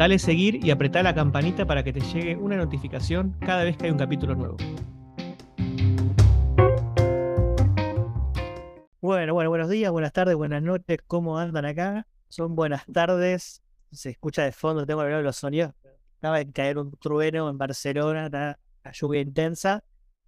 [0.00, 3.84] Dale seguir y apretá la campanita para que te llegue una notificación cada vez que
[3.84, 4.56] hay un capítulo nuevo.
[9.02, 12.06] Bueno, bueno, buenos días, buenas tardes, buenas noches, ¿cómo andan acá?
[12.30, 13.60] Son buenas tardes,
[13.92, 15.74] se escucha de fondo, tengo que ver los sonidos.
[16.16, 18.58] Acaba de caer un trueno en Barcelona, la
[18.92, 19.84] lluvia intensa.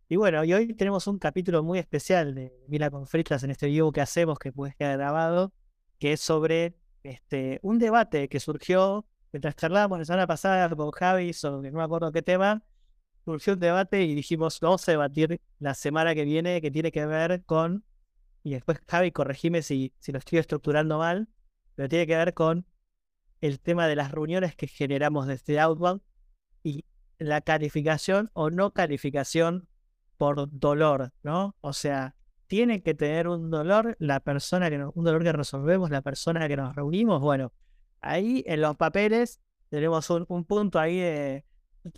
[0.06, 3.90] Y bueno, hoy tenemos un capítulo muy especial de Mila con Fritas en este vivo
[3.90, 5.54] que hacemos, que puede quedar grabado,
[5.98, 11.32] que es sobre este, un debate que surgió mientras charlábamos la semana pasada con Javi
[11.32, 12.62] sobre no me acuerdo qué tema,
[13.24, 17.06] surgió un debate y dijimos, vamos a debatir la semana que viene, que tiene que
[17.06, 17.84] ver con,
[18.42, 21.28] y después Javi, corregime si, si lo estoy estructurando mal,
[21.74, 22.66] pero tiene que ver con
[23.40, 26.02] el tema de las reuniones que generamos desde Outbound
[26.62, 26.84] y
[27.18, 29.68] la calificación o no calificación
[30.16, 31.56] por dolor, ¿no?
[31.60, 32.14] O sea,
[32.46, 36.46] tiene que tener un dolor la persona que nos, un dolor que resolvemos, la persona
[36.48, 37.52] que nos reunimos, bueno,
[38.02, 40.98] ahí en los papeles tenemos un, punto ahí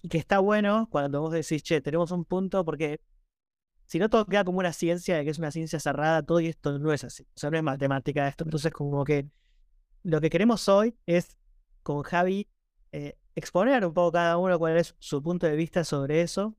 [0.09, 3.01] que está bueno cuando vos decís, che, tenemos un punto porque
[3.87, 6.79] si no todo queda como una ciencia que es una ciencia cerrada, todo y esto
[6.79, 9.29] no es así, o sea, no es matemática esto, entonces como que
[10.03, 11.37] lo que queremos hoy es
[11.83, 12.49] con Javi
[12.93, 16.57] eh, exponer un poco cada uno cuál es su punto de vista sobre eso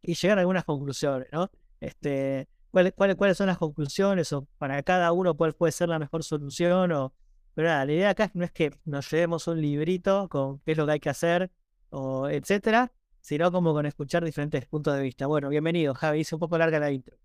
[0.00, 1.50] y llegar a algunas conclusiones, ¿no?
[1.80, 6.24] Este, ¿cuáles, cuáles son las conclusiones o para cada uno cuál puede ser la mejor
[6.24, 7.12] solución o
[7.58, 10.78] pero nada, la idea acá no es que nos llevemos un librito con qué es
[10.78, 11.50] lo que hay que hacer,
[11.90, 15.26] o etcétera, sino como con escuchar diferentes puntos de vista.
[15.26, 16.20] Bueno, bienvenido, Javi.
[16.20, 17.16] Hice un poco larga la intro.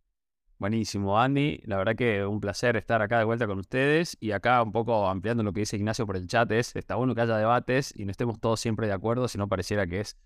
[0.57, 1.61] Buenísimo, Andy.
[1.66, 5.07] La verdad que un placer estar acá de vuelta con ustedes y acá un poco
[5.07, 8.03] ampliando lo que dice Ignacio por el chat es, está bueno que haya debates y
[8.03, 10.17] no estemos todos siempre de acuerdo, si no pareciera que es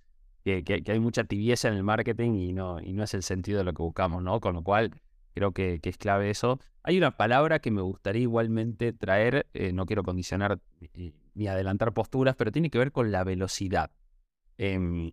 [0.46, 3.58] que, que, hay mucha tibieza en el marketing y no, y no es el sentido
[3.58, 4.40] de lo que buscamos, ¿no?
[4.40, 4.94] Con lo cual,
[5.38, 6.60] Creo que, es clave eso.
[6.82, 10.60] Hay una palabra que me gustaría igualmente traer, eh, no quiero condicionar
[11.36, 13.92] ni, adelantar posturas, pero tiene que ver con la velocidad.
[14.58, 15.12] Em,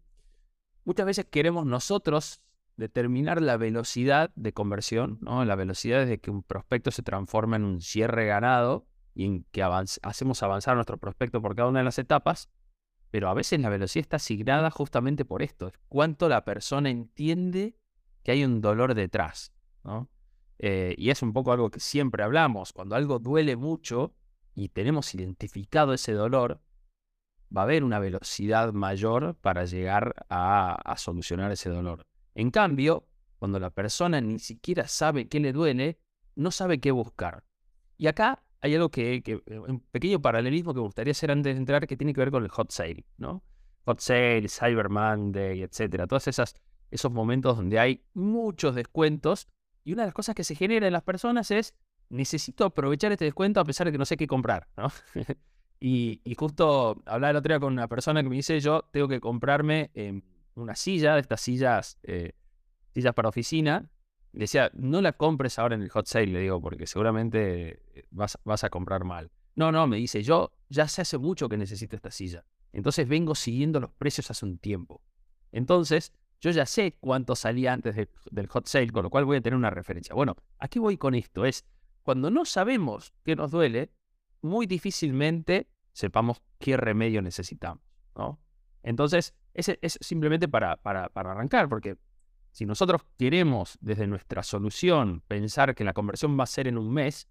[0.87, 2.41] muchas veces queremos nosotros
[2.79, 5.45] determinar la velocidad de conversión, ¿no?
[5.45, 9.63] la velocidad de que un prospecto se transforma en un cierre ganado y en que
[9.63, 12.49] hacemos avanzar nuestro prospecto por cada una de las etapas,
[13.11, 17.77] pero a veces la velocidad está asignada justamente por esto, cuánto la persona entiende
[18.23, 19.53] que hay un dolor detrás.
[19.84, 20.09] ¿no?
[20.67, 24.15] Eh, y es un poco algo que siempre hablamos, cuando algo duele mucho
[24.55, 26.63] y tenemos identificado ese dolor,
[27.55, 32.07] va a haber una velocidad mayor para llegar a, solucionar ese dolor.
[32.35, 33.07] En cambio,
[33.39, 35.99] cuando la persona ni siquiera sabe qué le duele,
[36.35, 37.45] no sabe qué buscar.
[37.99, 41.59] Y acá hay algo que, eh, un pequeño paralelismo que me gustaría hacer antes de
[41.59, 43.45] entrar, que tiene que ver con el hot sale, ¿no?
[43.85, 46.07] Hot sale, Cyber Monday, etcétera.
[46.07, 46.27] Todos
[46.91, 49.47] esos momentos donde hay muchos descuentos
[49.84, 51.75] y una de las cosas que se genera en las personas es,
[52.09, 54.89] necesito aprovechar este descuento a pesar de que no sé qué comprar, ¿no?
[55.81, 59.21] y, justo hablaba el otro día con una persona que me dice, yo tengo que
[59.21, 60.22] comprarme em,
[60.55, 62.33] una silla, de estas sillas, eh,
[62.93, 63.91] sillas para oficina.
[64.33, 68.39] Decía, no la compres ahora en el hot sale, le digo, porque seguramente eh, vas,
[68.45, 69.31] vas a comprar mal.
[69.55, 72.45] No, no, me dice, yo ya sé hace mucho que necesito esta silla.
[72.72, 75.01] Entonces vengo siguiendo los precios hace un tiempo.
[75.53, 76.12] Entonces,
[76.44, 77.97] yo ya sé cuánto salía antes
[78.31, 80.15] del hot sale, con lo cual voy a tener una referencia.
[80.15, 81.47] Bueno, aquí voy con esto.
[81.47, 81.65] Es
[82.03, 83.91] cuando no sabemos qué nos duele,
[84.43, 87.83] muy difícilmente sepamos qué remedio necesitamos.
[88.15, 88.43] ¿no?
[88.83, 91.97] Entonces, ese es simplemente para, para, para arrancar, porque
[92.50, 96.93] si nosotros queremos desde nuestra solución pensar que la conversión va a ser en un
[96.93, 97.27] mes,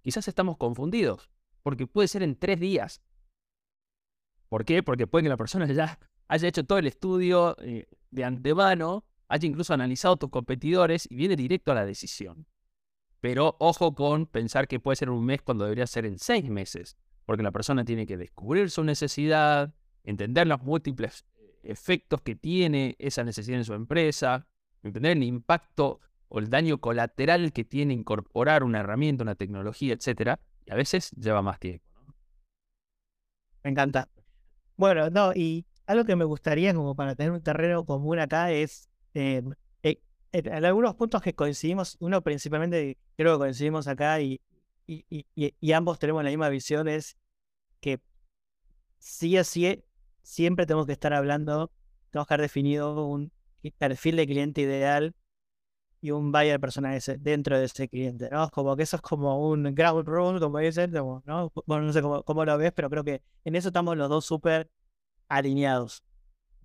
[0.00, 1.28] quizás estamos confundidos,
[1.62, 3.02] porque puede ser en tres días.
[4.48, 4.82] ¿Por qué?
[4.82, 5.98] Porque puede que la persona ya
[6.28, 11.36] haya hecho todo el estudio, eh, de antemano, haya incluso analizado tus competidores y viene
[11.36, 12.46] directo a la decisión.
[13.20, 16.96] Pero ojo con pensar que puede ser un mes cuando debería ser en seis meses,
[17.24, 19.74] porque la persona tiene que descubrir su necesidad,
[20.04, 24.46] entender los múltiples eh, efectos que tiene esa necesidad en su empresa,
[24.82, 30.38] entender el impacto o el daño colateral que tiene incorporar una herramienta, una tecnología, etc.
[30.64, 31.84] Y a veces lleva más tiempo.
[33.62, 34.08] Me encanta.
[34.76, 38.88] Bueno, no, y algo que me gustaría como para tener un terreno común acá es,
[39.14, 39.42] eh,
[39.82, 40.00] eh,
[40.32, 44.40] en algunos puntos que coincidimos, uno principalmente creo que coincidimos acá y,
[44.86, 47.16] y, ambos tenemos la misma visión, es
[47.80, 48.00] que
[48.98, 49.82] sí o sí
[50.22, 51.70] siempre tenemos que estar hablando
[52.10, 53.32] tenemos que haber definido un
[53.78, 55.14] perfil de cliente ideal
[56.00, 58.48] y un buyer persona ese, dentro de ese cliente, ¿no?
[58.50, 61.22] Como que eso es como un ground rule, como dicen, ¿no?
[61.66, 64.24] Bueno, no sé cómo, cómo, lo ves, pero creo que en eso estamos los dos
[64.24, 64.70] súper
[65.28, 66.02] alineados.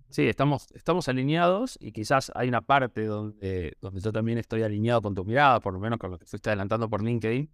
[0.10, 5.02] Sí, estamos, estamos alineados y quizás hay una parte donde, donde yo también estoy alineado
[5.02, 7.50] con tu mirada, por lo menos con lo que fuiste adelantando por LinkedIn,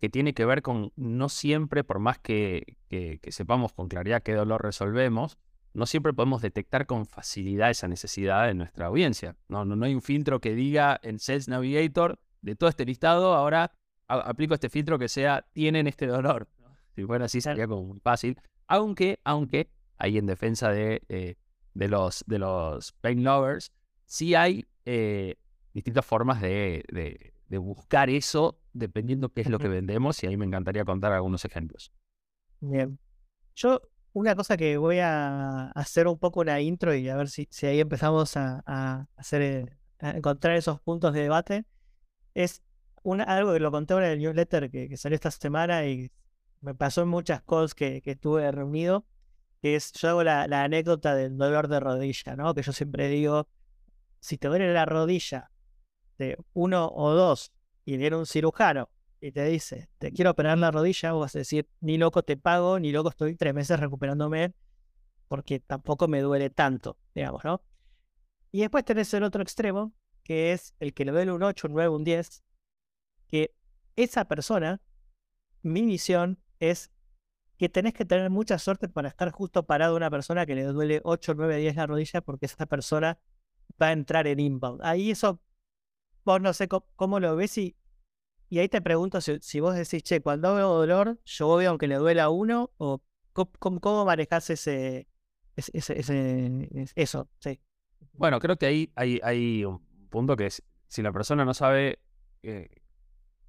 [0.00, 4.34] que tiene que ver con no siempre, por más que, que, sepamos con claridad qué
[4.34, 5.38] dolor resolvemos,
[5.72, 9.36] no siempre podemos detectar con facilidad esa necesidad en nuestra audiencia.
[9.46, 13.34] No, no, no hay un filtro que diga en Sales Navigator, de todo este listado,
[13.34, 13.70] ahora
[14.08, 16.48] aplico este filtro que sea, tienen este dolor.
[16.94, 18.36] Si fuera así sería como muy fácil.
[18.66, 21.36] Aunque, aunque, ahí en defensa de eh,
[21.74, 23.72] de los, de los pain lovers,
[24.06, 25.36] sí hay eh,
[25.72, 30.46] distintas formas de, de, buscar eso dependiendo qué es lo que vendemos y ahí me
[30.46, 31.92] encantaría contar algunos ejemplos.
[32.60, 32.98] Bien.
[33.56, 33.80] Yo,
[34.12, 37.66] una cosa que voy a hacer un poco una intro y a ver si, si
[37.66, 39.66] ahí empezamos a, hacer, eh,
[39.98, 41.64] a encontrar esos puntos de debate,
[42.34, 42.62] es
[43.02, 46.12] una, algo que lo conté en el newsletter que, que, salió esta semana y
[46.60, 49.04] me pasó en muchas calls que, que estuve reunido
[49.60, 52.54] que es, yo hago la, anécdota del dolor de rodilla, ¿no?
[52.54, 53.48] Que yo siempre digo,
[54.18, 55.50] si te duele la rodilla
[56.18, 57.52] de uno o dos
[57.84, 58.90] y viene un cirujano
[59.20, 62.36] y te dice, te quiero operar la rodilla, vos vas a decir, ni loco te
[62.36, 64.54] pago, ni loco estoy tres meses recuperándome
[65.28, 67.62] porque tampoco me duele tanto, digamos, ¿no?
[68.50, 69.92] Y después tenés el otro extremo,
[70.24, 72.42] que es el que le duele un 8, un 9, un 10,
[73.28, 73.54] que
[73.94, 74.80] esa persona,
[75.62, 76.90] mi visión es
[77.60, 81.02] que tenés que tener mucha suerte para estar justo parado una persona que le duele
[81.04, 83.18] 8, 9, 10 la rodilla porque esa persona
[83.80, 84.80] va a entrar en inbound.
[84.82, 85.42] Ahí eso,
[86.24, 87.76] vos no sé cómo, lo ves y,
[88.48, 91.96] y ahí te pregunto si, vos decís, che, cuando veo dolor, yo voy aunque le
[91.96, 93.02] duela a uno o
[93.34, 95.06] cómo, cómo manejás ese,
[95.54, 97.28] ese, eso.
[97.40, 97.60] Sí.
[98.14, 101.98] Bueno, creo que ahí hay, hay un punto que es, si la persona no sabe,
[102.42, 102.70] eh,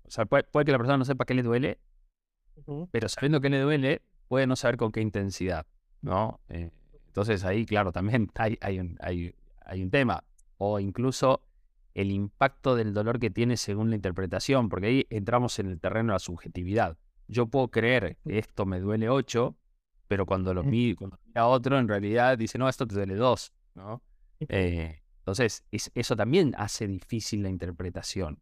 [0.04, 1.80] o sea, puede que la persona no sepa qué le duele,
[2.92, 5.66] pero sabiendo que le duele, puede no saber con qué intensidad,
[6.02, 6.40] ¿no?
[6.50, 6.72] Eh,
[7.08, 10.24] entonces ahí, claro, también hay, hay, un, hay, hay un tema.
[10.58, 11.42] O incluso
[11.94, 16.14] el impacto del dolor que tiene según la interpretación, porque ahí entramos en el terreno
[16.14, 16.98] de la subjetividad.
[17.28, 19.56] Yo puedo creer que esto me duele 8,
[20.08, 24.02] pero cuando lo mira, otro, en realidad dice, no, esto te duele 2, ¿no?
[24.40, 28.40] Eh, entonces, eso también hace difícil la interpretación.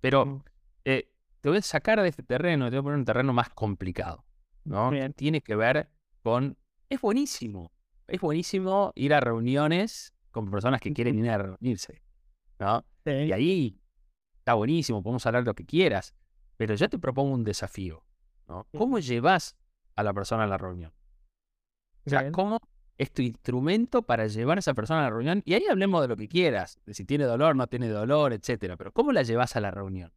[0.00, 0.44] Pero
[0.84, 1.11] eh,
[1.42, 4.24] te voy a sacar de este terreno, te voy a poner un terreno más complicado,
[4.64, 4.90] ¿no?
[5.16, 5.90] Tiene que ver
[6.22, 6.56] con,
[6.88, 7.72] es buenísimo,
[8.06, 12.00] es buenísimo ir a reuniones con personas que quieren ir a reunirse,
[12.60, 12.84] ¿no?
[13.04, 13.80] Y ahí
[14.38, 16.14] está buenísimo, podemos hablar de lo que quieras,
[16.56, 18.04] pero yo te propongo un desafío,
[18.46, 18.68] ¿no?
[18.78, 19.56] ¿Cómo llevas
[19.96, 20.92] a la persona a la reunión?
[22.06, 22.60] O sea, ¿cómo
[22.98, 25.42] es tu instrumento para llevar a esa persona a la reunión?
[25.44, 28.76] Y ahí hablemos de lo que quieras, de si tiene dolor, no tiene dolor, etcétera,
[28.76, 30.12] pero ¿cómo la llevas a la reunión?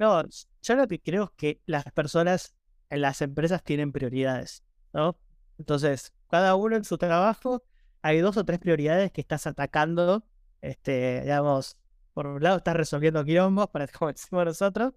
[0.00, 0.24] No,
[0.62, 2.54] yo lo que creo es que las personas
[2.88, 4.64] en las empresas tienen prioridades,
[4.94, 5.18] ¿no?
[5.58, 7.62] Entonces, cada uno en su trabajo
[8.00, 10.24] hay dos o tres prioridades que estás atacando.
[10.62, 11.76] Este, digamos,
[12.14, 14.94] por un lado estás resolviendo quilombos, para como decimos nosotros,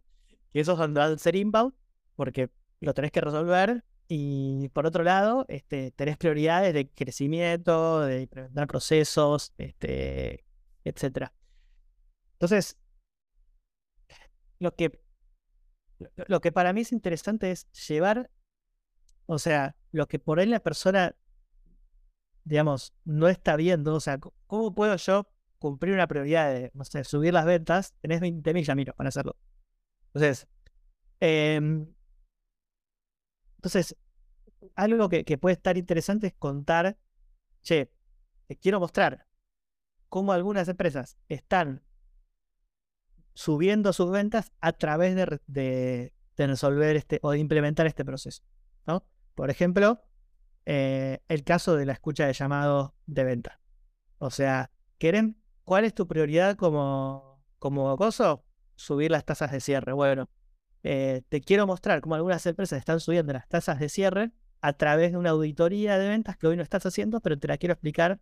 [0.53, 1.73] que esos van a ser inbound,
[2.15, 3.83] porque lo tenés que resolver.
[4.07, 10.45] Y por otro lado, este, tenés prioridades de crecimiento, de implementar procesos, este,
[10.85, 11.33] etcétera.
[12.35, 12.77] Entonces,
[14.63, 14.97] lo que,
[16.27, 18.31] lo que para mí es interesante es llevar,
[19.25, 21.15] o sea, lo que por ahí la persona,
[22.45, 25.29] digamos, no está viendo, o sea, ¿cómo puedo yo
[25.59, 27.93] cumplir una prioridad de, no sé, subir las ventas?
[27.99, 29.35] Tenés 20.000 caminos para hacerlo.
[30.13, 30.47] Entonces,
[31.19, 31.93] em,
[33.57, 33.97] entonces,
[34.75, 36.97] algo que, que, puede estar interesante es contar,
[37.63, 37.91] che,
[38.47, 39.27] te quiero mostrar
[40.07, 41.83] cómo algunas empresas están
[43.33, 48.43] subiendo sus ventas a través de, resolver este o de implementar este proceso.
[48.85, 49.05] ¿no?
[49.35, 50.01] Por ejemplo,
[50.65, 53.59] eh, el caso de la escucha de llamados de venta.
[54.17, 55.37] O sea, ¿quieren?
[55.63, 58.45] ¿Cuál es tu prioridad como, como gozo?
[58.75, 59.93] Subir las tasas de cierre.
[59.93, 60.29] Bueno,
[60.83, 65.11] eh, te quiero mostrar cómo algunas empresas están subiendo las tasas de cierre a través
[65.11, 68.19] de una auditoría de ventas que hoy no estás haciendo, pero te la quiero explicar.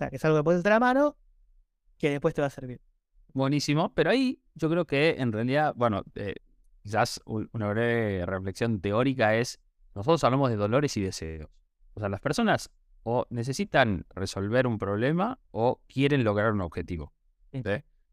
[0.00, 1.16] O que es algo que puedes estar a mano
[1.98, 2.80] que después te va a servir.
[3.32, 6.34] Buenísimo, pero ahí yo creo que en realidad, bueno, eh,
[6.82, 9.60] quizás una breve reflexión teórica es,
[9.94, 11.48] nosotros hablamos de dolores y deseos.
[11.94, 12.70] O sea, las personas
[13.02, 17.12] o necesitan resolver un problema o quieren lograr un objetivo.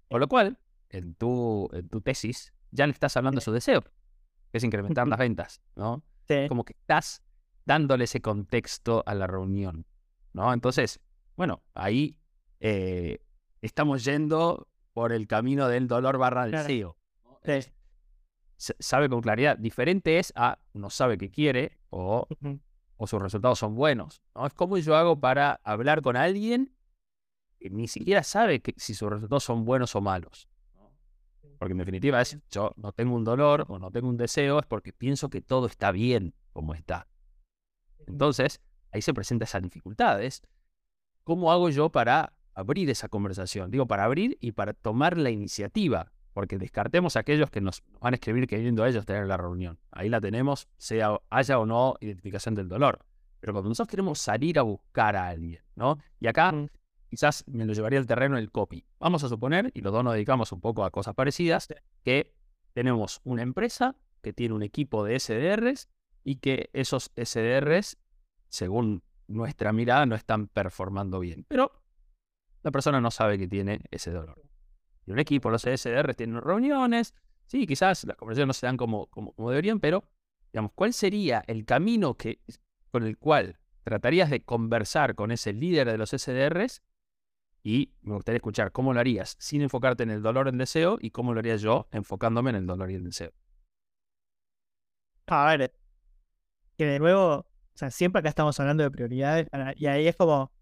[0.10, 0.57] Con lo cual,
[0.89, 5.07] en tu, en tu tesis, ya le estás hablando de su deseo, que es incrementar
[5.07, 6.03] las ventas, ¿no?
[6.48, 7.22] Como que estás
[7.65, 9.86] dándole ese contexto a la reunión,
[10.34, 10.53] ¿no?
[10.53, 11.00] Entonces,
[11.36, 12.17] Bueno, ahí
[12.62, 13.19] eh,
[13.62, 16.97] estamos yendo por el camino del dolor barra deseo.
[17.43, 17.69] Sí.
[18.79, 19.57] Sabe con claridad.
[19.57, 22.25] Diferente es a no sabe qué quiere o,
[22.95, 24.23] o sus resultados son buenos.
[24.33, 24.47] ¿no?
[24.47, 26.73] Es como yo hago para hablar con alguien
[27.59, 30.47] que ni siquiera sabe que, si sus resultados son buenos o malos.
[31.59, 34.65] Porque en definitiva es, yo no tengo un dolor o no tengo un deseo, es
[34.65, 37.09] porque pienso que todo está bien como está.
[38.07, 38.61] Entonces,
[38.93, 40.41] ahí se presentan esas dificultades.
[41.25, 43.69] ¿Cómo hago yo para abrir esa conversación?
[43.69, 46.12] Digo, para abrir y para tomar la iniciativa.
[46.33, 49.79] Porque descartemos a aquellos que nos van a escribir queriendo a ellos tener la reunión.
[49.91, 53.05] Ahí la tenemos, sea haya o no identificación del dolor.
[53.39, 55.97] Pero cuando nosotros queremos salir a buscar a alguien, ¿no?
[56.19, 56.53] Y acá
[57.09, 58.85] quizás me lo llevaría al terreno el copy.
[59.00, 61.67] Vamos a suponer, y los dos nos dedicamos un poco a cosas parecidas,
[62.03, 62.33] que
[62.74, 65.88] tenemos una empresa que tiene un equipo de SDRs
[66.24, 67.97] y que esos SDRs,
[68.50, 71.45] según nuestra mirada, no están performando bien.
[71.47, 71.71] Pero
[72.65, 74.41] la persona no sabe que tiene ese dolor.
[75.05, 77.13] Y un equipo, los SDRs tienen reuniones,
[77.45, 80.03] sí, quizás las conversaciones no se dan como, como, deberían, pero,
[80.51, 82.39] digamos, ¿cuál sería el camino que,
[82.89, 86.81] con el cual tratarías de conversar con ese líder de los SDRs
[87.62, 91.12] y me gustaría escuchar cómo lo harías sin enfocarte en el dolor el deseo y
[91.12, 93.31] cómo lo haría yo enfocándome en el dolor y el deseo.
[95.27, 95.72] A ver,
[96.79, 100.54] que de nuevo, o sea, siempre acá estamos hablando de prioridades y ahí es como,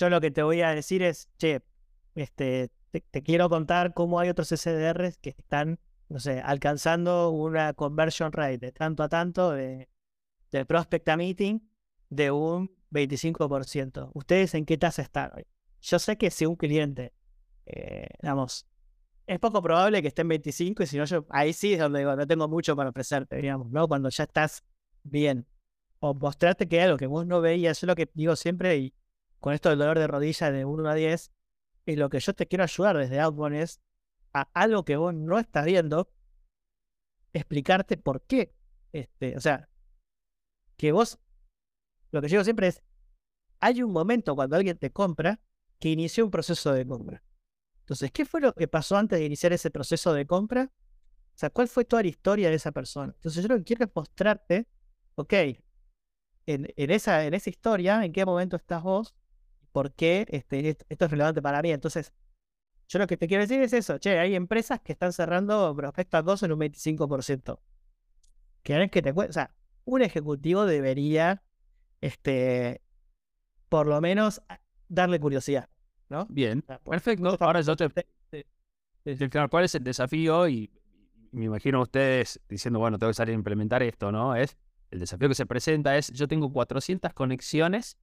[0.00, 1.60] yo lo que te voy a decir es, che,
[2.14, 5.78] este, te, quiero contar cómo hay otros SDRs que están,
[6.08, 9.90] no sé, alcanzando una conversion rate de tanto a tanto de,
[10.50, 11.60] de prospect a meeting
[12.08, 14.10] de un 25%.
[14.14, 15.32] ¿Ustedes en qué tasa están?
[15.82, 17.12] Yo sé que si un cliente,
[17.66, 18.66] eh, digamos,
[19.26, 22.00] es poco probable que esté en 25 y si no, yo ahí sí es donde
[22.00, 23.86] digo, no tengo mucho para ofrecerte, digamos, ¿no?
[23.86, 24.64] Cuando ya estás
[25.02, 25.46] bien.
[25.98, 28.94] O mostrarte que algo que vos no veías, es lo que digo siempre y
[29.40, 31.32] con esto del dolor de rodilla de 1 a 10,
[31.86, 33.80] y lo que yo te quiero ayudar desde Outbound es
[34.32, 36.10] a algo que vos no estás viendo,
[37.32, 38.54] explicarte por qué.
[38.92, 39.68] Este, o sea,
[40.76, 41.18] que vos
[42.12, 42.82] lo que yo digo siempre es,
[43.60, 45.40] hay un momento cuando alguien te compra
[45.78, 47.22] que inició un proceso de compra.
[47.80, 50.70] Entonces, ¿qué fue lo que pasó antes de iniciar ese proceso de compra?
[51.34, 53.12] O sea, ¿cuál fue toda la historia de esa persona?
[53.14, 54.66] Entonces, yo lo que quiero es mostrarte,
[55.14, 55.32] ok,
[56.46, 59.14] en, esa, en esa historia, en qué momento estás vos,
[59.72, 61.70] por qué este, esto es relevante para mí.
[61.70, 62.12] Entonces,
[62.88, 66.16] yo lo que te quiero decir es eso, che, hay empresas que están cerrando prospecto
[66.16, 67.60] a cosas en un 25%.
[68.62, 71.42] ¿Quieren que te O sea, un ejecutivo debería
[72.00, 72.82] este,
[73.68, 74.42] por lo menos
[74.88, 75.68] darle curiosidad,
[76.08, 76.26] ¿no?
[76.28, 77.36] Bien, perfecto.
[77.40, 78.06] Ahora yo te...
[79.50, 80.48] ¿Cuál es el desafío?
[80.48, 80.70] Y
[81.32, 84.34] me imagino ustedes diciendo, bueno, tengo que salir a implementar esto, ¿no?
[84.34, 84.56] Es
[84.90, 87.96] el desafío que se presenta es, yo tengo 400 conexiones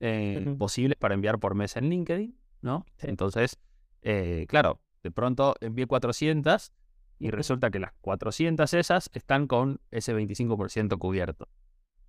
[0.00, 2.86] eh, posibles para enviar por mes en LinkedIn, ¿no?
[2.98, 3.58] Entonces,
[4.02, 6.72] eh, claro, de pronto envié 400
[7.18, 11.48] y resulta que las 400 esas están con ese 25% cubierto,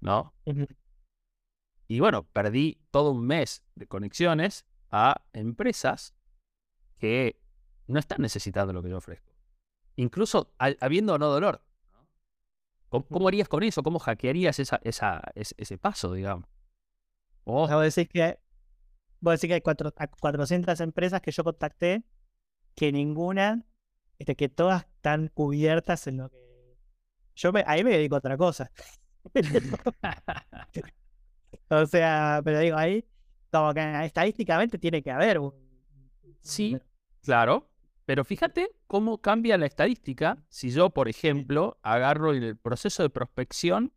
[0.01, 0.33] ¿no?
[1.87, 6.15] Y bueno, perdí todo un mes de conexiones a empresas
[6.97, 7.39] que
[7.87, 9.31] no están necesitando lo que yo ofrezco.
[9.95, 11.61] Incluso habiendo no dolor.
[12.89, 13.83] ¿Cómo, harías con eso?
[13.83, 16.47] ¿Cómo hackearías esa, esa, ese, paso, digamos?
[17.45, 17.67] Oh.
[17.67, 18.39] Vos decís que,
[19.21, 22.03] vos decís que hay cuatro, 400 empresas que yo contacté
[22.75, 23.65] que ninguna,
[24.19, 26.37] este, que todas están cubiertas en lo que...
[27.35, 28.71] Yo me, ahí me dedico a otra cosa.
[31.69, 33.05] O sea, pero digo, ahí,
[33.51, 35.53] como que estadísticamente tiene que haber un.
[36.41, 36.77] Sí,
[37.21, 37.69] claro.
[38.05, 43.93] Pero fíjate cómo cambia la estadística si yo, por ejemplo, agarro el proceso de prospección,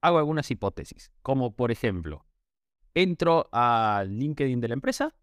[0.00, 1.10] hago algunas hipótesis.
[1.22, 2.24] Como por ejemplo,
[2.94, 5.14] entro al LinkedIn de la empresa,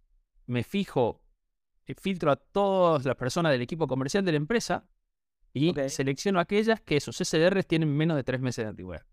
[0.45, 1.21] me fijo,
[1.85, 4.87] eh, filtro a todas las personas del equipo comercial de la empresa
[5.53, 9.05] y selecciono aquellas que sus SDRs tienen menos de tres meses de antigüedad.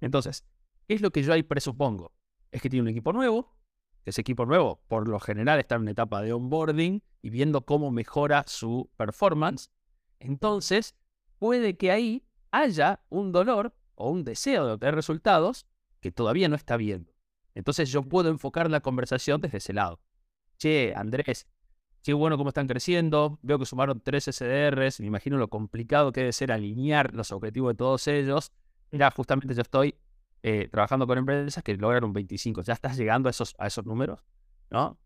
[0.00, 0.44] Entonces,
[0.86, 2.12] ¿Qué es lo que yo ahí presupongo?
[2.52, 3.56] Es que tiene un equipo nuevo,
[4.04, 7.90] ese equipo nuevo por lo general está en una etapa de onboarding y viendo cómo
[7.90, 9.72] mejora su performance.
[10.20, 10.94] Entonces,
[11.38, 15.66] puede que ahí haya un dolor o un deseo de obtener resultados
[15.98, 17.12] que todavía no está viendo.
[17.56, 19.98] Entonces yo puedo enfocar la conversación desde ese lado.
[20.58, 21.46] Che, Andrés,
[22.02, 23.38] qué bueno cómo están creciendo.
[23.40, 25.00] Veo que sumaron tres SDRs.
[25.00, 28.52] Me imagino lo complicado que debe ser alinear los objetivos de todos ellos.
[28.90, 29.94] Mira, justamente yo estoy
[30.42, 32.60] eh, trabajando con empresas que logran un 25.
[32.62, 34.22] Ya estás llegando a esos, a esos números,
[34.70, 34.98] ¿no?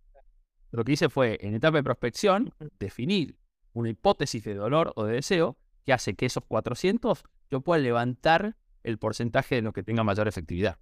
[0.72, 3.38] Lo que hice fue, en etapa de prospección, definir
[3.74, 8.56] una hipótesis de dolor o de deseo que hace que esos 400 yo pueda levantar
[8.82, 10.78] el porcentaje de los que tengan mayor efectividad.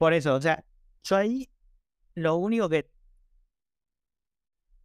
[0.00, 0.64] Por eso, o sea,
[1.04, 1.50] yo ahí
[2.14, 2.90] lo único que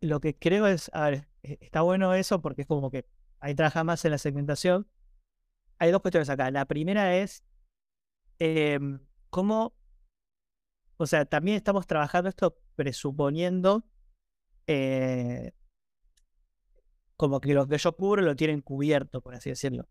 [0.02, 3.06] lo que creo es, a ver, e, está bueno eso porque es como que
[3.40, 4.90] ahí trabaja más en la segmentación.
[5.80, 6.52] Hay dos cuestiones acá.
[6.52, 7.46] La primera es
[8.40, 9.74] em, cómo,
[10.98, 13.86] o sea, también estamos trabajando esto presuponiendo
[14.68, 15.54] eh,
[17.16, 19.88] como que lo que yo cubro lo tienen cubierto, por así decirlo.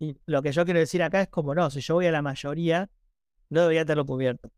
[0.00, 2.22] Y lo que yo quiero decir acá es como no, si yo voy a la
[2.22, 2.90] mayoría,
[3.50, 4.50] no debería tenerlo cubierto.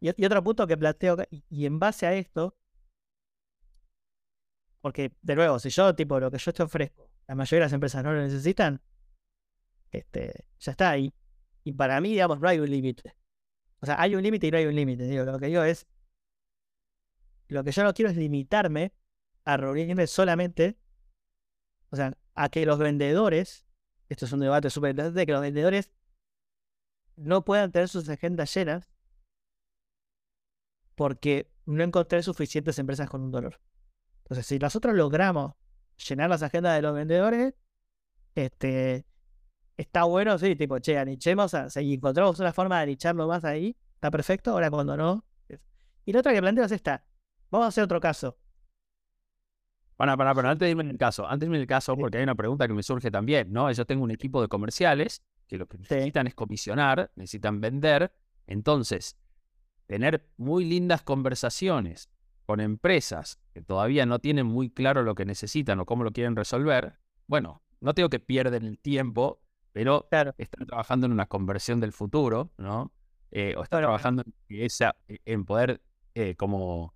[0.00, 2.56] Y, otro punto que planteo y en base a esto,
[4.80, 7.72] porque, de nuevo, si yo, tipo, lo que yo te ofrezco, la mayoría de las
[7.72, 8.80] empresas no lo necesitan,
[9.90, 10.90] este, ya está.
[10.90, 11.12] ahí
[11.64, 13.14] y para mí, digamos, no hay un límite.
[13.80, 15.24] O sea, hay un límite y no hay un límite.
[15.24, 15.86] Lo que digo es,
[17.48, 18.94] lo que yo no quiero es limitarme
[19.44, 20.78] a reunirme solamente,
[21.90, 23.66] o sea, a que los vendedores,
[24.08, 25.90] esto es un debate súper interesante, que los vendedores
[27.18, 28.90] no puedan tener sus agendas llenas
[30.94, 33.60] porque no encontré suficientes empresas con un dolor.
[34.24, 35.54] Entonces, si nosotros logramos
[36.08, 37.54] llenar las agendas de los vendedores,
[38.34, 39.06] este,
[39.76, 43.76] está bueno, sí, tipo, che, anichemos, a, si encontramos una forma de anicharlo más ahí,
[43.94, 45.24] está perfecto, ahora cuando no.
[46.04, 47.04] Y la otra que planteo es esta,
[47.50, 48.38] vamos a hacer otro caso.
[49.96, 51.96] Para, para, para, antes de irme en el caso, antes de irme en el caso,
[51.96, 53.70] porque hay una pregunta que me surge también, ¿no?
[53.72, 58.12] Yo tengo un equipo de comerciales que lo que necesitan es comisionar, necesitan vender,
[58.46, 59.16] entonces,
[59.86, 62.10] tener muy lindas conversaciones
[62.46, 66.36] con empresas que todavía no tienen muy claro lo que necesitan o cómo lo quieren
[66.36, 71.92] resolver, bueno, no tengo que pierden el tiempo, pero están trabajando en una conversión del
[71.92, 72.92] futuro, ¿no?
[73.30, 75.82] Eh, o están trabajando en, esa, en poder
[76.14, 76.94] eh, como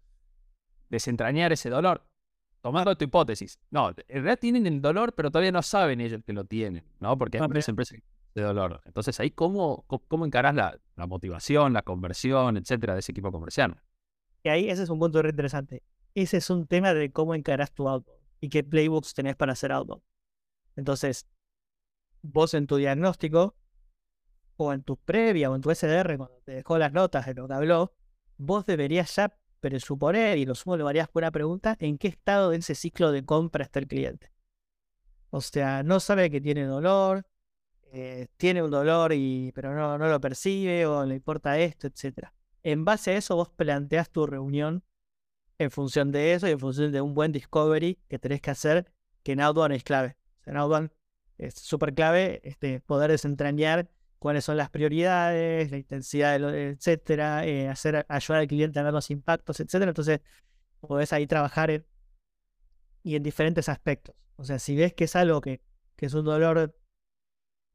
[0.88, 2.06] desentrañar ese dolor.
[2.62, 3.59] Tomando tu hipótesis.
[3.71, 7.18] No, en realidad tienen el dolor, pero todavía no saben ellos que lo tienen, ¿no?
[7.18, 7.99] Porque hay muchas empresas
[8.35, 8.81] de dolor.
[8.85, 13.80] Entonces, ahí, ¿cómo, cómo encarás la, la motivación, la conversión, etcétera, de ese equipo comercial?
[14.43, 15.83] Y ahí ese es un punto interesante.
[16.15, 19.73] Ese es un tema de cómo encarás tu outbound y qué playbooks tenés para hacer
[19.73, 20.02] outbound.
[20.76, 21.26] Entonces,
[22.23, 23.54] vos en tu diagnóstico
[24.56, 27.47] o en tu previa o en tu SDR, cuando te dejó las notas de lo
[27.47, 27.93] que habló,
[28.37, 32.50] vos deberías ya presuponer, y lo sumo lo harías por una pregunta, en qué estado
[32.50, 34.33] de ese ciclo de compra está el cliente.
[35.30, 37.25] O sea, no sabe que tiene dolor,
[37.93, 42.33] eh, tiene un dolor y pero no, no lo percibe o le importa esto, etcétera
[42.63, 44.85] en base a eso vos planteas tu reunión
[45.59, 48.93] en función de eso y en función de un buen discovery que tenés que hacer,
[49.23, 50.17] que en Outbound es clave.
[50.45, 50.91] En Outbound
[51.39, 57.47] es súper clave este, poder desentrañar cuáles son las prioridades, la intensidad, de lo, etcétera,
[57.47, 59.91] eh, hacer, ayudar al cliente a ver los impactos, etcétera.
[59.91, 60.21] Entonces,
[60.81, 61.85] podés ahí trabajar
[63.02, 64.15] y en diferentes aspectos.
[64.37, 65.61] O sea, si ves que es algo que,
[65.97, 66.75] que es un dolor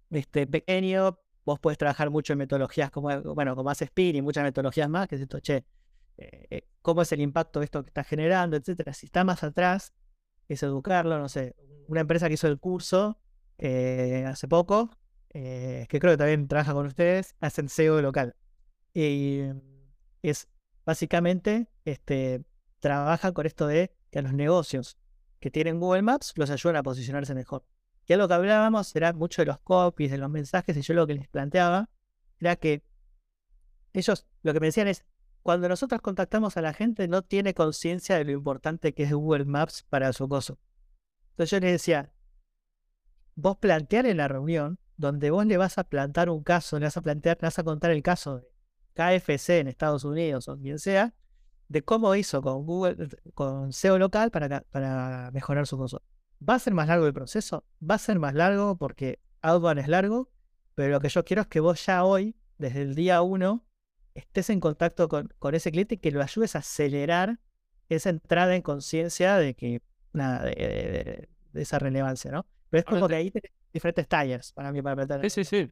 [0.10, 4.44] este, pequeño, vos puedes trabajar mucho en metodologías como, bueno, como hace Spin y muchas
[4.44, 5.66] metodologías más, que es esto, che,
[6.18, 8.94] eh, eh, cómo es el impacto de esto que está generando, etcétera.
[8.94, 9.94] Si está más atrás,
[10.48, 11.56] es educarlo, no sé.
[11.88, 13.20] Una empresa que hizo el curso
[13.58, 14.90] eh, hace poco,
[15.30, 18.36] que creo que también trabaja con ustedes, hacen SEO local.
[18.94, 19.42] Y
[20.24, 20.48] es
[20.84, 22.44] básicamente, este,
[22.80, 24.98] trabajan con esto de que a los negocios
[25.40, 27.64] que tienen Google Maps los ayudan a posicionarse mejor.
[28.08, 31.06] Que lo que hablábamos era mucho de los copies, de los mensajes, y yo lo
[31.06, 31.90] que les planteaba
[32.40, 32.82] era que
[33.94, 35.06] ellos lo que me decían es,
[35.44, 39.46] cuando nosotros contactamos a la gente no tiene conciencia de lo importante que es Google
[39.46, 40.58] Maps para su gozo.
[41.32, 42.14] Entonces yo les decía,
[43.36, 46.98] vos plantear en la reunión, donde vos le vas a plantar un caso, le vas
[46.98, 48.48] a plantear, le vas a contar el caso de
[48.94, 51.14] KFC en Estados Unidos o quien sea,
[51.68, 56.02] de cómo hizo con Google, con SEO local para, para mejorar su gozo.
[56.48, 57.66] ¿Va a ser más largo el proceso?
[57.82, 60.30] Va a ser más largo porque Outbound es largo,
[60.76, 63.66] pero lo que yo quiero es que vos ya hoy, desde el día uno,
[64.14, 67.40] estés en contacto con, con ese cliente y que lo ayudes a acelerar
[67.90, 69.82] esa entrada en conciencia de que,
[70.14, 72.46] nada, de, esa relevancia, ¿no?
[72.70, 75.30] Pero es como que ahí tenés diferentes talleres para mí, para aprender.
[75.30, 75.72] Sí, sí, sí.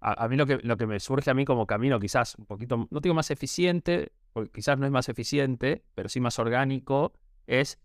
[0.00, 2.86] A, mí lo que, lo que me surge a mí como camino, quizás un poquito,
[2.90, 7.14] no digo más eficiente, porque quizás no es más eficiente, pero sí más orgánico,
[7.46, 7.78] es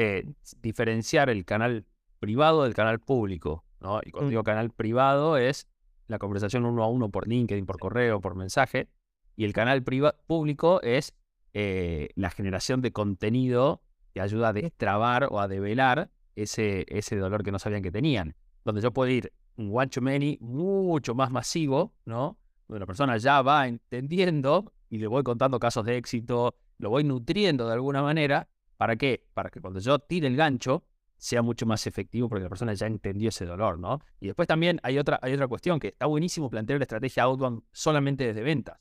[0.00, 0.24] eh,
[0.62, 1.84] diferenciar el canal
[2.20, 3.64] privado del canal público.
[3.80, 3.98] ¿no?
[4.04, 4.30] Y cuando mm.
[4.30, 5.66] digo canal privado es
[6.06, 8.88] la conversación uno a uno por LinkedIn, por correo, por mensaje.
[9.34, 11.16] Y el canal público es
[11.52, 13.82] eh, la generación de contenido
[14.14, 18.36] que ayuda a destrabar o a develar ese, ese dolor que no sabían que tenían.
[18.64, 22.38] Donde yo puedo ir un one to many mucho más masivo, ¿no?
[22.68, 27.02] Donde la persona ya va entendiendo y le voy contando casos de éxito, lo voy
[27.02, 28.48] nutriendo de alguna manera
[28.78, 29.26] ¿Para qué?
[29.34, 30.84] Para que cuando yo tire el gancho
[31.16, 34.00] sea mucho más efectivo porque la persona ya entendió ese dolor, ¿no?
[34.20, 37.62] Y después también hay otra, hay otra cuestión que está buenísimo plantear la estrategia outbound
[37.72, 38.78] solamente desde ventas.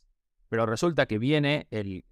[0.50, 2.06] Pero resulta que viene el,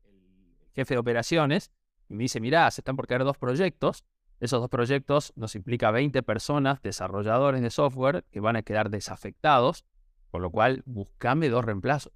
[0.74, 1.71] jefe de operaciones
[2.10, 4.04] y me dice, mirá, se están por caer dos proyectos.
[4.39, 9.86] Esos dos proyectos nos implica 20 personas, desarrolladores de software, que van a quedar desafectados,
[10.32, 12.12] por lo cual buscame dos reemplazos.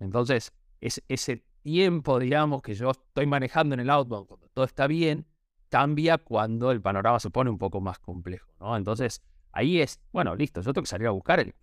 [0.00, 4.86] Entonces, es, ese tiempo, digamos, que yo estoy manejando en el outbound, cuando todo está
[4.86, 5.26] bien,
[5.70, 8.76] cambia cuando el panorama se pone un poco más complejo, ¿no?
[8.76, 11.54] Entonces, ahí es, bueno, listo, yo tengo que salir a buscar el,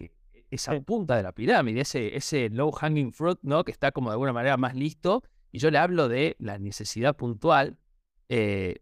[0.49, 3.63] esa punta de la pirámide, ese, ese low hanging fruit, ¿no?
[3.63, 5.23] Que está como de alguna manera más listo.
[5.51, 7.77] Y yo le hablo de la necesidad puntual.
[8.27, 8.79] Eh,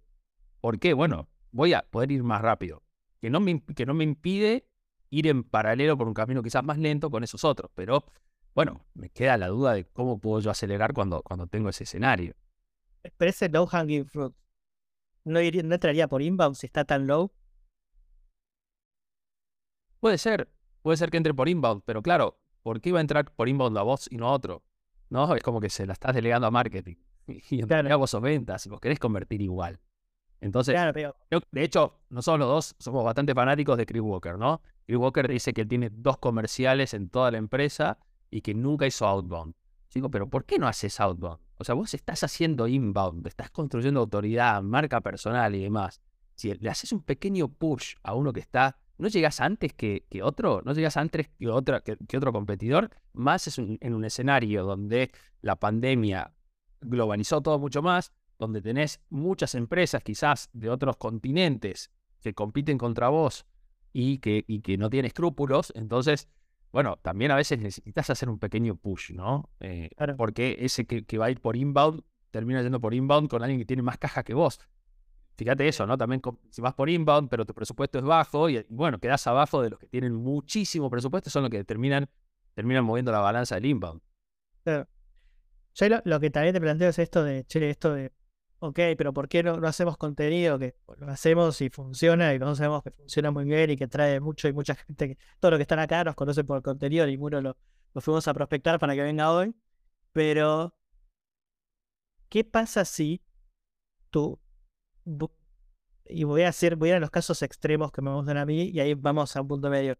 [0.62, 0.94] ¿Por qué?
[0.94, 2.82] Bueno, voy a poder ir más rápido.
[3.20, 4.66] Que no, me, que no me impide
[5.12, 7.70] ir en paralelo por un camino quizás más lento con esos otros.
[7.76, 8.06] Pero,
[8.54, 12.36] bueno, me queda la duda de cómo puedo yo acelerar cuando, cuando tengo ese escenario.
[13.18, 14.34] Pero ese low hanging fruit,
[15.24, 17.32] ¿no, iría, ¿no entraría por inbound si está tan low?
[20.00, 20.50] Puede ser,
[20.82, 23.78] puede ser que entre por inbound, pero claro, ¿por qué iba a entrar por inbound
[23.78, 24.64] a vos y no a otro?
[25.10, 25.34] ¿No?
[25.36, 26.96] Es como que se la estás delegando a marketing.
[27.52, 27.98] Y en claro.
[28.00, 29.80] vos sos ventas, vos querés convertir igual.
[30.42, 30.76] Entonces,
[31.52, 34.62] de hecho, nosotros los dos somos bastante fanáticos de Chris Walker, ¿no?
[34.86, 38.88] Chris Walker dice que él tiene dos comerciales en toda la empresa y que nunca
[38.88, 39.54] hizo outbound.
[39.94, 41.40] Digo, pero ¿por qué no haces outbound?
[41.58, 46.02] O sea, vos estás haciendo inbound, estás construyendo autoridad, marca personal y demás.
[46.36, 50.62] Si le haces un pequeño push a uno que está no llegas antes que, otro,
[50.66, 55.12] no llegas antes que, otra, que, otro competidor, más es en un escenario donde
[55.42, 56.34] la pandemia
[56.82, 63.08] globalizó todo mucho más, donde tenés muchas empresas quizás de otros continentes que compiten contra
[63.08, 63.46] vos
[63.94, 66.28] y que, que no tienen escrúpulos, entonces,
[66.72, 69.50] bueno, también a veces necesitas hacer un pequeño push, ¿no?
[69.60, 73.42] Eh, porque ese que, que va a ir por inbound termina yendo por inbound con
[73.42, 74.60] alguien que tiene más caja que vos.
[75.36, 75.98] Fíjate eso, ¿no?
[75.98, 79.70] También si vas por inbound, pero tu presupuesto es bajo y, bueno, quedas abajo de
[79.70, 82.10] los que tienen muchísimo presupuesto, son los que terminan,
[82.54, 84.02] terminan moviendo la balanza del inbound.
[84.64, 84.88] Claro.
[85.76, 88.12] Yo lo, que también te planteo es esto de, che, esto de,
[88.60, 92.84] ok, pero ¿por qué no, hacemos contenido que lo hacemos y funciona y todos sabemos
[92.84, 95.64] que funciona muy bien y que trae mucho y mucha gente, que, todo lo que
[95.64, 97.58] están acá nos conoce por contenido, ninguno lo,
[97.94, 99.56] lo fuimos a prospectar para que venga hoy,
[100.12, 100.76] pero
[102.30, 103.22] ¿qué pasa si
[104.10, 104.40] tú
[106.10, 108.46] y voy a hacer, voy a ir a los casos extremos que me gustan a
[108.46, 109.96] mí y ahí vamos a un punto medio.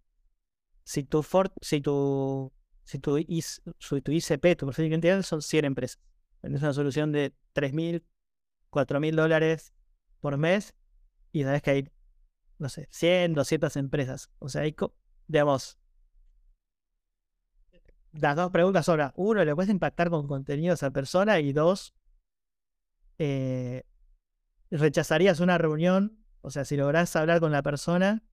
[0.84, 2.52] Si tu Ford, si tu,
[2.84, 6.00] si tu, ICP, tu perfil son 100 empresas.
[6.42, 8.04] Es una solución de 3.000,
[8.70, 9.74] 4.000 dólares
[10.20, 10.76] por mes
[11.32, 11.90] y sabes que hay,
[12.58, 14.30] no sé, 100, 200 empresas.
[14.40, 14.76] O sea, hay,
[15.28, 15.80] digamos,
[18.12, 21.40] las dos preguntas son, uno, ¿le puedes impactar con contenido a esa persona?
[21.40, 21.94] Y dos,
[23.18, 23.84] eh,
[24.72, 28.24] rechazarías una reunión, o sea, si lográs hablar con la persona,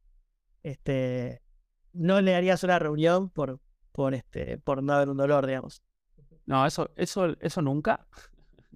[0.62, 1.42] este,
[1.92, 3.60] no le harías una reunión por,
[3.92, 5.82] por, este, por no haber un dolor, digamos.
[6.46, 8.06] No, eso, eso, eso nunca.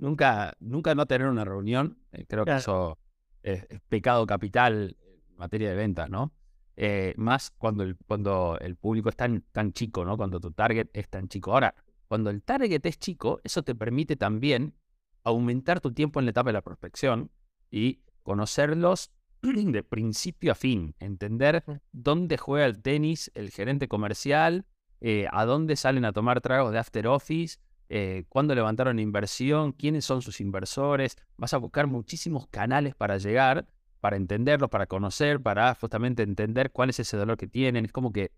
[0.00, 1.98] Nunca, nunca no tener una reunión.
[2.12, 2.98] Eh, creo que eso
[3.42, 6.32] es, pecado capital en materia de ventas, ¿no?
[6.76, 10.16] Eh, más cuando el, cuando el público es tan, tan chico, ¿no?
[10.16, 11.52] Cuando tu target es tan chico.
[11.52, 11.74] Ahora,
[12.08, 14.74] cuando el target es chico, eso te permite también
[15.22, 17.30] aumentar tu tiempo en la etapa de la prospección
[17.70, 24.64] y conocerlos de principio a fin, entender dónde juega el tenis el gerente comercial,
[25.02, 27.58] eh, a dónde salen a tomar tragos de after office,
[27.92, 31.16] eh, cuándo levantaron inversión, quiénes son sus inversores.
[31.36, 33.66] Vas a buscar muchísimos canales para llegar,
[34.00, 37.84] para entenderlos, para conocer, para justamente entender cuál es ese dolor que tienen.
[37.84, 38.30] Es como que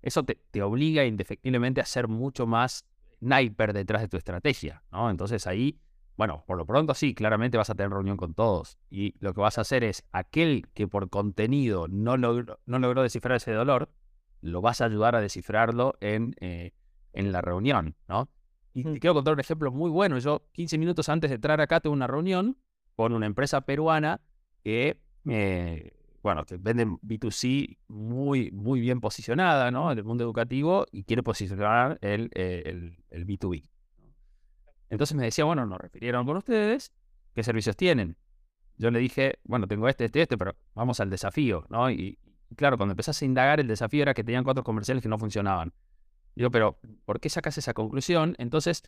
[0.00, 2.86] eso te, obliga indefectiblemente a ser mucho más
[3.18, 5.10] sniper detrás de tu estrategia, ¿no?
[5.10, 5.78] Entonces ahí
[6.16, 8.78] bueno, por lo pronto sí, claramente vas a tener reunión con todos.
[8.88, 13.52] Y lo que vas a hacer es, aquel que por contenido no logró, descifrar ese
[13.52, 13.90] dolor,
[14.40, 16.72] lo vas a ayudar a descifrarlo en, eh,
[17.12, 18.28] en la reunión, ¿no?
[18.74, 20.18] Y te quiero contar un ejemplo muy bueno.
[20.18, 22.58] Yo, 15 minutos antes de entrar acá, tuve una reunión
[22.96, 24.20] con una empresa peruana
[24.64, 29.92] que, eh, bueno, que vende B2C muy, muy bien posicionada, ¿no?
[29.92, 33.64] En el mundo educativo y quiere posicionar el, eh, el, el B2B.
[34.90, 36.92] Entonces me decía, bueno, nos refirieron con ustedes,
[37.32, 38.16] ¿qué servicios tienen?
[38.76, 41.90] Yo le dije, bueno, tengo este, este, este, pero vamos al desafío, ¿no?
[41.90, 42.18] Y,
[42.56, 45.72] claro, cuando empezaste a indagar, el desafío era que tenían cuatro comerciales que no funcionaban.
[46.34, 48.34] Digo, pero ¿por qué sacas esa conclusión?
[48.38, 48.82] Entonces,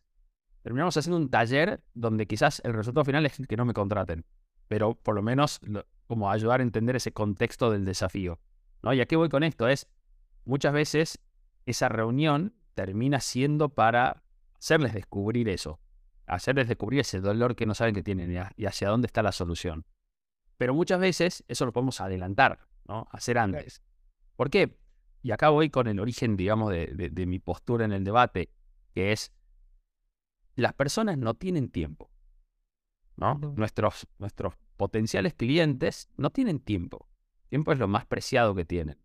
[0.63, 4.25] terminamos haciendo un taller donde quizás el resultado final es que no me contraten,
[4.69, 5.61] pero por lo menos
[6.07, 8.41] como ayudar a entender ese contexto del desafío.
[8.83, 8.93] ¿no?
[8.93, 9.69] ¿Y a qué voy con esto?
[9.69, 9.89] Es,
[10.45, 11.19] muchas veces
[11.67, 14.23] esa reunión termina siendo para
[14.59, 15.81] hacerles descubrir eso
[16.27, 19.87] hacerles descubrir ese dolor que no saben que tienen y, hacia dónde está la solución.
[20.57, 23.09] Pero muchas veces eso lo podemos adelantar, ¿no?
[23.11, 23.83] Hacer antes.
[24.37, 24.79] ¿Por qué?
[25.27, 28.49] Y acá voy con el origen, digamos, de, mi postura en el debate,
[28.95, 29.33] que es,
[30.55, 32.13] las personas no tienen tiempo.
[33.17, 33.35] ¿no?
[33.57, 37.09] Nuestros, nuestros potenciales clientes no tienen tiempo.
[37.49, 39.03] Tiempo es lo más preciado que tienen.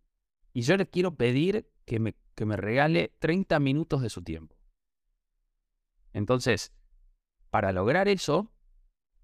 [0.52, 4.56] Y yo les quiero pedir que me, que me regale 30 minutos de su tiempo.
[6.12, 6.72] Entonces,
[7.50, 8.52] para lograr eso,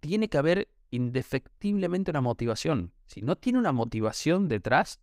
[0.00, 2.92] tiene que haber indefectiblemente una motivación.
[3.06, 5.00] Si no tiene una motivación detrás,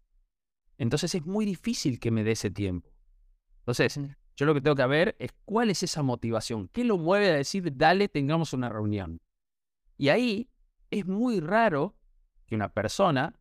[0.78, 2.92] entonces es muy difícil que me dé ese tiempo.
[3.60, 4.00] Entonces,
[4.36, 7.36] yo lo que tengo que ver es cuál es esa motivación, qué lo mueve a
[7.36, 9.22] decir, dale, tengamos una reunión.
[9.98, 10.50] Y ahí
[10.92, 11.96] es muy raro
[12.46, 13.40] que una persona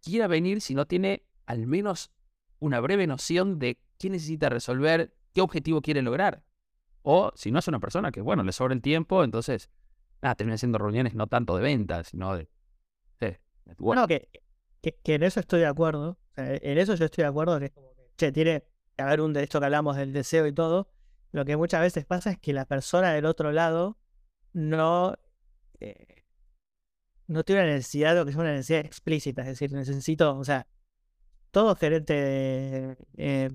[0.00, 2.10] quiera venir si no tiene al menos
[2.58, 6.44] una breve noción de qué necesita resolver, qué objetivo quiere lograr.
[7.02, 9.70] O si no es una persona que, bueno, le sobra el tiempo, entonces,
[10.22, 12.48] nada, termina haciendo reuniones no tanto de ventas, sino de...
[13.78, 14.28] bueno, que,
[14.82, 16.18] que, en eso estoy de acuerdo.
[16.46, 17.72] En eso yo estoy de acuerdo que,
[18.16, 18.64] che, tiene
[18.96, 20.90] que haber un de esto que hablamos del deseo y todo.
[21.32, 23.98] Lo que muchas veces pasa es que la persona del otro lado
[24.52, 25.16] no
[25.80, 26.20] eh,
[27.30, 30.66] no tiene una necesidad, lo que es una necesidad explícita, es decir, necesito, o sea,
[31.52, 33.50] todo gerente de, eh,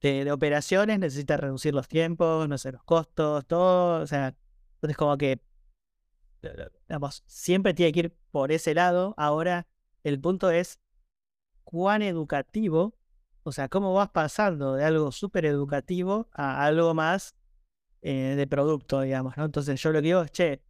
[0.00, 4.34] de, operaciones necesita reducir los tiempos, no sé, los costos, todo, o sea,
[4.74, 5.40] entonces como que,
[6.88, 9.14] digamos, siempre tiene que ir por ese lado.
[9.16, 9.68] Ahora,
[10.02, 10.80] el punto es
[11.66, 12.94] cuán educativo,
[13.42, 17.34] o sea, cómo vas pasando de algo súper educativo a algo más
[18.02, 19.44] eh, de producto, digamos, ¿no?
[19.44, 20.62] Entonces yo lo que digo es, che,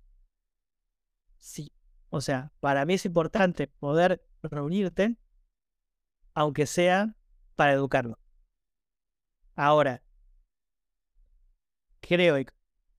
[1.39, 1.71] sí.
[2.09, 5.17] O sea, para mí es importante poder reunirte,
[6.35, 7.15] aunque sea
[7.57, 8.19] para educarlo.
[9.55, 10.03] Ahora,
[12.01, 12.47] creo que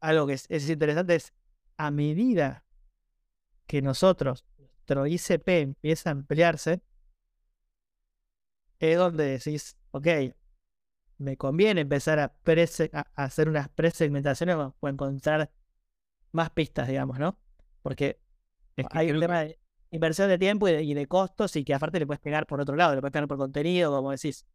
[0.02, 1.34] algo que es, interesante es
[1.78, 2.64] a medida
[3.66, 6.82] que nosotros, nuestro ICP empieza a ampliarse,
[8.80, 10.08] es donde decís, ok,
[11.18, 12.34] me conviene empezar a,
[13.16, 15.52] a hacer unas presegmentaciones o encontrar
[16.32, 17.38] más pistas, digamos, ¿no?
[17.82, 18.20] Porque
[18.92, 19.60] hay un tema de
[19.92, 22.96] inversión de tiempo y de, costos y que aparte le puedes pegar por otro lado,
[22.96, 24.46] le puedes pegar por contenido, como decís.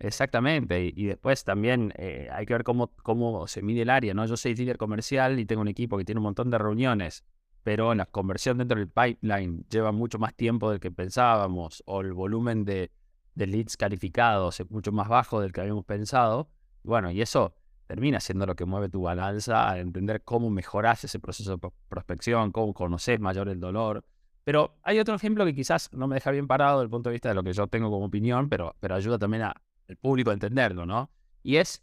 [0.00, 4.24] Exactamente, y, después también eh, hay que ver cómo, cómo se mide el área, ¿no?
[4.26, 7.24] Yo soy líder comercial y tengo un equipo que tiene un montón de reuniones,
[7.64, 12.12] pero la conversión dentro del pipeline lleva mucho más tiempo del que pensábamos, o el
[12.12, 12.92] volumen de,
[13.38, 16.50] de leads calificados es mucho más bajo del que habíamos pensado.
[16.82, 17.54] Bueno, y eso
[17.86, 22.52] termina siendo lo que mueve tu balanza a entender cómo mejoras ese proceso de prospección,
[22.52, 24.04] cómo conoces mayor el dolor.
[24.44, 27.14] Pero hay otro ejemplo que quizás no me deja bien parado desde el punto de
[27.14, 30.34] vista de lo que yo tengo como opinión, pero, pero ayuda también al público a
[30.34, 31.10] entenderlo, ¿no?
[31.42, 31.82] Y es,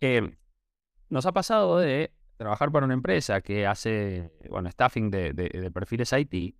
[0.00, 0.36] que
[1.08, 6.56] nos ha pasado de trabajar para una empresa que hace, bueno, staffing de, perfiles IT,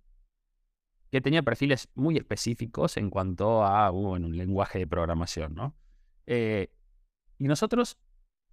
[1.11, 5.75] que tenía perfiles muy específicos en cuanto a un lenguaje de programación, ¿no?
[6.27, 6.71] Eh,
[7.37, 7.97] y nosotros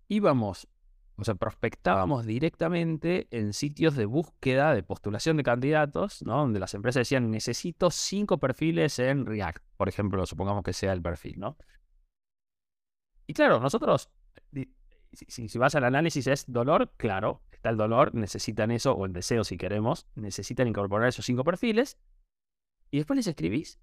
[0.09, 0.69] íbamos,
[1.16, 6.38] o sea, prospectábamos directamente en sitios de búsqueda, de postulación de candidatos, ¿no?
[6.38, 11.03] Donde las empresas decían, necesito cinco perfiles en React, por ejemplo, supongamos que sea el
[11.03, 11.57] perfil, ¿no?
[13.27, 14.09] Y claro, nosotros,
[15.12, 19.12] si, si vas al análisis es dolor, claro, está el dolor, necesitan eso, o el
[19.12, 21.99] deseo si queremos, necesitan incorporar esos cinco perfiles,
[22.90, 23.79] y después les escribís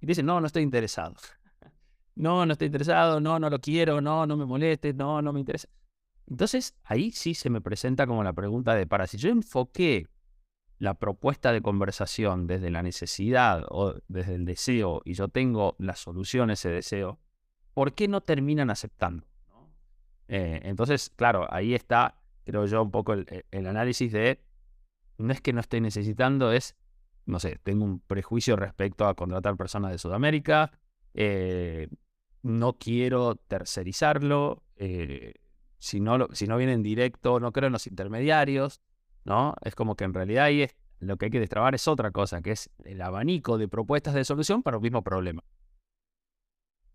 [0.00, 1.14] y dicen, no, no estoy interesado
[2.18, 5.40] no, no estoy interesado, no, no lo quiero, no, no me moleste, no, no me
[5.40, 5.68] interesa.
[6.26, 10.08] Entonces, ahí sí se me presenta como la pregunta de, para, si yo enfoqué
[10.78, 15.94] la propuesta de conversación desde la necesidad o desde el deseo y yo tengo la
[15.94, 17.18] solución a ese deseo,
[17.72, 19.26] ¿por qué no terminan aceptando?
[20.26, 24.44] Eh, entonces, claro, ahí está, creo yo, un poco el, el, análisis de,
[25.16, 26.76] no es que no esté necesitando, es,
[27.28, 30.72] no sé, tengo un prejuicio respecto a contratar personas de Sudamérica,
[31.12, 31.88] eh,
[32.42, 35.34] no quiero tercerizarlo, eh,
[35.78, 38.80] si, no si no viene en directo, no creo en los intermediarios,
[39.24, 39.54] ¿no?
[39.62, 42.40] Es como que en realidad ahí es, lo que hay que destrabar es otra cosa,
[42.40, 45.44] que es el abanico de propuestas de solución para un mismo problema.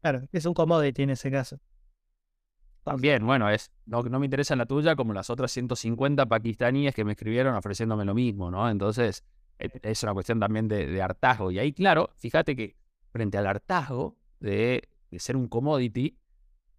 [0.02, 1.60] Claro, es un commodity en ese caso.
[2.84, 7.06] También, bueno, es no, no me interesa la tuya como las otras 150 pakistaníes que
[7.06, 8.70] me escribieron ofreciéndome lo mismo, ¿no?
[8.70, 9.24] Entonces,
[9.60, 11.52] es una cuestión también de, de hartazgo.
[11.52, 12.76] Y ahí, claro, fíjate que
[13.12, 16.18] frente al hartazgo de ser un commodity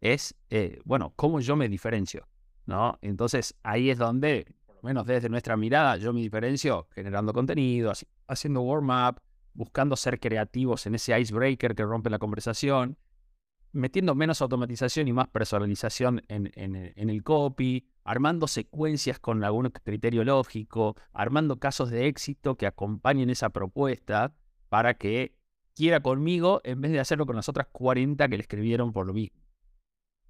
[0.00, 2.28] es, eh, bueno, cómo yo me diferencio,
[2.66, 2.98] ¿no?
[3.00, 7.92] Entonces ahí es donde, por lo menos desde nuestra mirada, yo me diferencio generando contenido,
[8.26, 9.20] haciendo warm-up,
[9.54, 12.98] buscando ser creativos en ese icebreaker que rompe la conversación,
[13.74, 20.24] metiendo menos automatización y más personalización en, en, el copy, armando secuencias con algún criterio
[20.24, 24.32] lógico, armando casos de éxito que acompañen esa propuesta
[24.68, 25.36] para que
[25.74, 29.12] quiera conmigo en vez de hacerlo con las otras 40 que le escribieron por lo
[29.12, 29.38] mismo.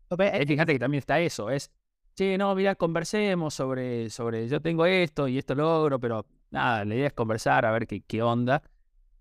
[0.08, 1.70] fíjate que también está eso, es
[2.14, 6.94] sí, no, mira, conversemos sobre, sobre, yo tengo esto y esto logro, pero nada, la
[6.94, 8.62] idea es conversar, a ver qué, qué onda.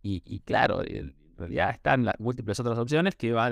[0.06, 3.50] Y, claro, en realidad están las múltiples otras opciones que va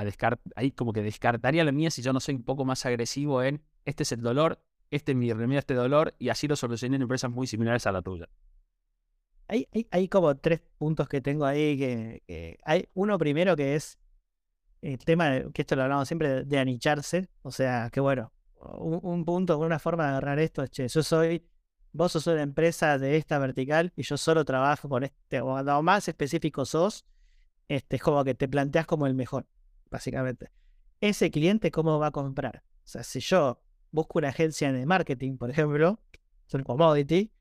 [0.00, 3.42] a, ahí como que descartaría la mía si yo no soy un poco más agresivo
[3.42, 6.56] en, este es el dolor, este es mi remedio a este dolor, y así lo
[6.56, 8.28] solucioné en empresas muy similares a la tuya.
[9.48, 13.98] Hay, hay, como tres puntos que tengo ahí que, hay uno primero que es
[14.80, 18.32] el tema que esto lo hablamos siempre de, anicharse, o sea, que bueno,
[18.78, 21.44] un, punto, una forma de agarrar esto es, che, yo soy,
[21.92, 26.08] vos sos una empresa de esta vertical y yo solo trabajo con este, o más
[26.08, 27.04] específico sos,
[27.68, 29.46] este, es como que te planteas como el mejor,
[29.90, 30.50] básicamente.
[31.00, 32.62] Ese cliente, ¿cómo va a comprar?
[32.84, 36.00] O sea, si yo busco una agencia de marketing, por ejemplo,
[36.46, 37.32] es un commodity,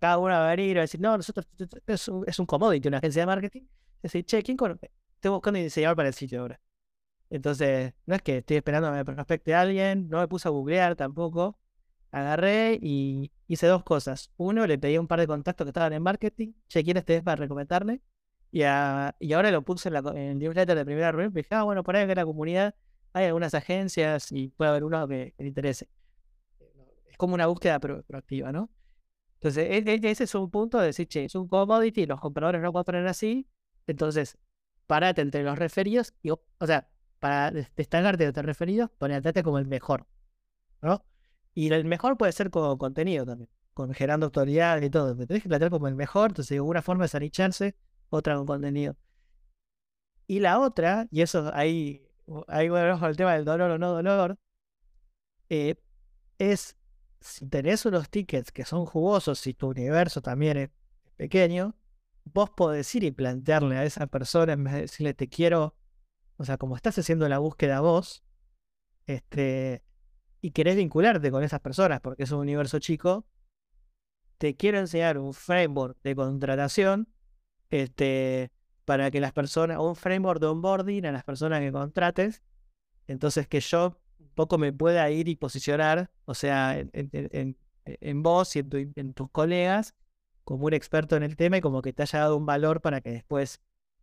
[0.00, 1.46] cada uno va a venir y va a decir, no, nosotros
[1.86, 3.62] es un, es un commodity, una agencia de marketing.
[4.02, 4.90] Es decir, che, ¿quién conoce?
[5.14, 6.60] Estoy buscando un diseñador para el sitio ahora.
[7.30, 10.50] Entonces, no es que estoy esperando a que me prospecte alguien, no me puse a
[10.50, 11.58] googlear tampoco.
[12.10, 14.30] Agarré y hice dos cosas.
[14.36, 16.52] Uno, le pedí un par de contactos que estaban en marketing.
[16.68, 18.00] Che, ¿quién este es para recomendarle?
[18.50, 21.32] Y, y ahora lo puse en, la, el newsletter de primera reunión.
[21.32, 22.74] Dije, ah, bueno, por ahí en la comunidad
[23.12, 25.88] hay algunas agencias y puede haber uno que, le interese.
[27.06, 28.70] Es como una búsqueda proactiva, ¿no?
[29.34, 32.60] Entonces, e, e, ese es un punto de decir, che, es un commodity, los compradores
[32.60, 33.48] no compran así.
[33.86, 34.36] Entonces,
[34.86, 39.66] parate entre los referidos y, o sea, para destacarte de los referidos, ponerte como el
[39.66, 40.06] mejor,
[40.82, 41.04] ¿no?
[41.54, 45.16] Y el mejor puede ser con contenido también, con generando autoridad y todo.
[45.16, 47.76] Te tenés que plantear como el mejor, entonces una forma es anicharse,
[48.10, 48.96] otra con contenido.
[50.26, 52.06] Y la otra, y eso ahí,
[52.48, 54.38] ahí con el tema del dolor o no dolor,
[55.48, 55.76] eh,
[56.38, 56.76] es
[57.20, 60.70] si tenés unos tickets que son jugosos, si tu universo también es
[61.16, 61.74] pequeño,
[62.24, 65.74] vos podés ir y plantearle a esa persona en vez de decirle te quiero
[66.38, 68.22] o sea, como estás haciendo la búsqueda vos,
[69.06, 69.82] este,
[70.40, 73.26] y querés vincularte con esas personas porque es un universo chico,
[74.38, 77.08] te quiero enseñar un framework de contratación
[77.70, 78.50] este,
[78.84, 82.42] para que las personas, un framework de onboarding a las personas que contrates,
[83.06, 88.60] entonces que yo un poco me pueda ir y posicionar, o sea, en, vos y
[88.60, 89.94] en, en, tus colegas
[90.44, 93.00] como un experto en el tema y como que te haya dado un valor para
[93.00, 93.60] que después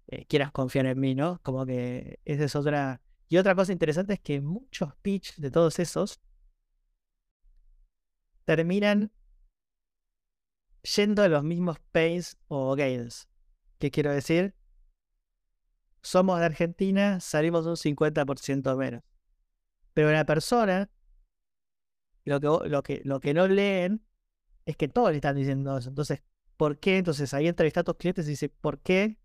[0.08, 1.40] eh, quieras confiar en mí, ¿no?
[1.42, 3.02] Como que esa es otra...
[3.28, 6.22] Y otra cosa interesante es que muchos pitch de todos esos
[8.46, 9.12] terminan
[10.84, 13.28] yendo a los mismos pains o gains.
[13.80, 14.56] ¿Qué quiero decir?
[16.02, 19.04] Somos de Argentina, salimos un 50% menos.
[19.94, 20.90] Pero la persona,
[22.26, 24.06] lo que, lo, que, lo que no leen
[24.66, 25.90] es que todos le están diciendo eso.
[25.90, 26.24] Entonces,
[26.58, 26.98] ¿por qué?
[26.98, 29.18] Entonces ahí entrevista a tus clientes y dice, ¿por qué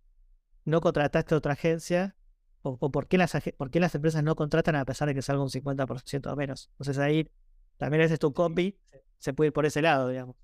[0.64, 2.16] no contrataste a otra agencia?
[2.62, 5.42] ¿O, por, qué las, por qué las empresas no contratan a pesar de que salga
[5.42, 6.68] un 50% o menos?
[6.72, 7.30] Entonces ahí
[7.78, 8.78] también ese es tu copy,
[9.18, 10.36] se puede ir por ese lado, digamos.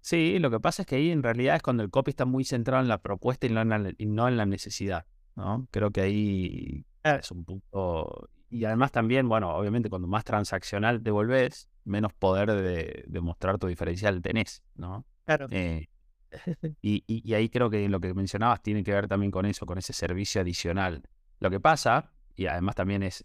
[0.00, 2.44] Sí, lo que pasa es que ahí en realidad es cuando el copy está muy
[2.44, 5.06] centrado en la propuesta y no en la, y no en la necesidad,
[5.36, 5.66] ¿no?
[5.70, 8.28] Creo que ahí es un punto...
[8.50, 13.58] Y además también, bueno, obviamente cuando más transaccional te volvés, menos poder de, de mostrar
[13.58, 15.04] tu diferencial tenés, ¿no?
[15.26, 15.48] Claro.
[15.50, 15.86] Eh,
[16.82, 19.92] y, ahí creo que lo que mencionabas tiene que ver también con eso, con ese
[19.92, 21.02] servicio adicional.
[21.40, 23.24] Lo que pasa, y además también es,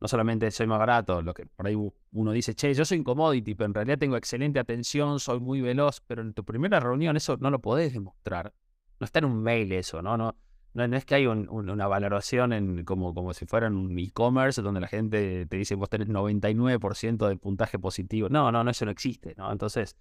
[0.00, 1.76] no solamente soy más barato, lo que por ahí
[2.12, 5.60] uno dice, che, yo soy un commodity, pero en realidad tengo excelente atención, soy muy
[5.60, 8.54] veloz, pero en tu primera reunión eso no lo podés demostrar.
[8.98, 10.16] No está en un mail eso, ¿no?
[10.16, 10.36] No,
[10.72, 15.46] no, es que hay una valoración como, como si fuera un e-commerce donde la gente
[15.46, 18.28] te dice vos tenés 99% de puntaje positivo.
[18.30, 19.52] No, no, no, eso no existe, ¿no?
[19.52, 19.96] Entonces,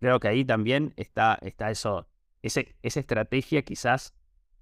[0.00, 2.08] creo que ahí también está, está eso,
[2.42, 4.14] esa estrategia quizás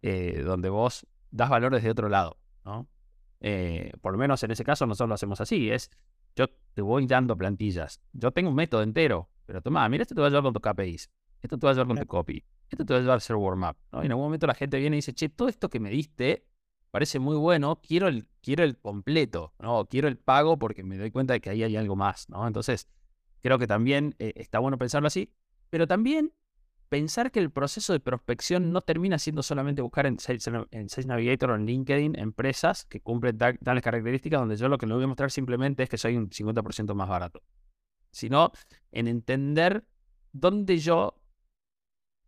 [0.03, 2.89] eh, donde vos das valores de otro lado, ¿no?
[3.41, 5.91] Eh, por lo menos en ese caso nosotros lo hacemos así, es
[6.37, 10.21] yo te voy dando plantillas, yo tengo un método entero, pero toma, mira, esto te
[10.21, 11.11] va a ayudar con tus KPIs,
[11.43, 13.37] esto te va a ayudar con tu copy, esto te va a ayudar a hacer
[13.37, 14.03] warm-up, ¿no?
[14.03, 16.47] Y en algún momento la gente viene y dice, che, todo esto que me diste
[16.91, 19.85] parece muy bueno, quiero el, quiero el completo, ¿no?
[19.87, 22.47] Quiero el pago porque me doy cuenta de que ahí hay algo más, ¿no?
[22.47, 22.89] Entonces,
[23.45, 25.31] Creo que también eh, está bueno pensarlo así,
[25.69, 26.33] pero también
[26.89, 31.51] pensar que el proceso de prospección no termina siendo solamente buscar en Sales, en Navigator
[31.51, 35.07] o en LinkedIn empresas que cumplen tales características donde yo lo que le voy a
[35.07, 37.43] mostrar simplemente es que soy un 50% más barato,
[38.11, 38.53] sino
[38.93, 39.85] en entender
[40.33, 41.21] dónde yo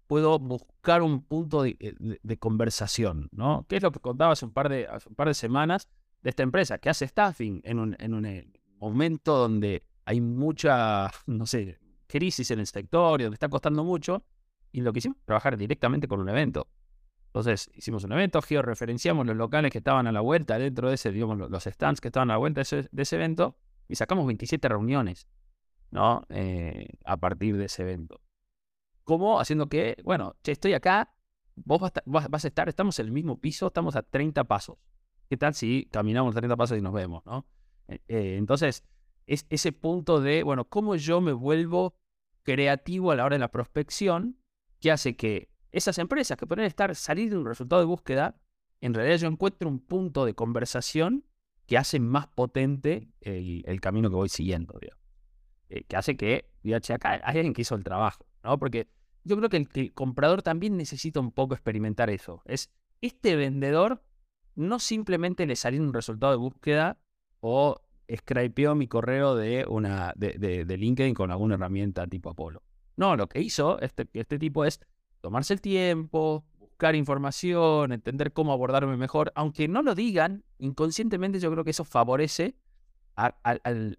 [0.07, 3.66] puedo buscar un punto de, eh, conversación, ¿no?
[3.68, 5.88] ¿Qué es lo que contaba hace un par de, un par de semanas
[6.22, 8.48] de esta empresa que hace staffing en un, en un eh,
[8.78, 14.24] momento donde hay mucha, no sé, crisis en el sector y donde está costando mucho.
[14.76, 16.68] Y lo que hicimos fue trabajar directamente con un evento.
[17.28, 21.10] Entonces hicimos un evento, georreferenciamos los locales que estaban a la vuelta dentro de ese,
[21.12, 23.56] digamos, los stands que estaban a la vuelta de ese, evento.
[23.88, 25.28] y sacamos 27 reuniones,
[25.90, 26.26] ¿no?
[26.28, 28.20] Eh, a partir de ese evento.
[29.04, 29.40] ¿Cómo?
[29.40, 31.14] Haciendo que, bueno, che, estoy acá,
[31.54, 34.76] vos vas, a estar, estamos en el mismo piso, estamos a 30 pasos.
[35.30, 37.46] ¿Qué tal si caminamos 30 pasos y nos vemos, ¿no?
[37.88, 38.84] Eh, eh, entonces,
[39.26, 41.96] es ese punto de, bueno, cómo yo me vuelvo
[42.42, 44.36] creativo a la hora de la prospección,
[44.87, 48.37] que hace que esas empresas que pueden estar, salir de un resultado de búsqueda,
[48.80, 51.24] en realidad yo encuentro un punto de conversación
[51.66, 54.78] que hace más potente el, camino que voy siguiendo,
[55.70, 58.61] eh, que hace que, diga, acá hay alguien que hizo el trabajo, ¿no?
[58.61, 58.87] Porque
[59.24, 62.43] yo creo que el, comprador también necesita un poco experimentar eso.
[62.45, 62.70] Es,
[63.01, 64.05] este vendedor
[64.55, 66.97] no simplemente le salió un resultado de búsqueda
[67.41, 67.80] o
[68.14, 72.62] scrapeó mi correo de, una, de, de, LinkedIn con alguna herramienta tipo Apolo.
[72.97, 74.80] No, lo que hizo este, este tipo es
[75.20, 81.51] tomarse el tiempo, buscar información, entender cómo abordarme mejor, aunque no lo digan, inconscientemente yo
[81.51, 82.57] creo que eso favorece
[83.14, 83.99] al,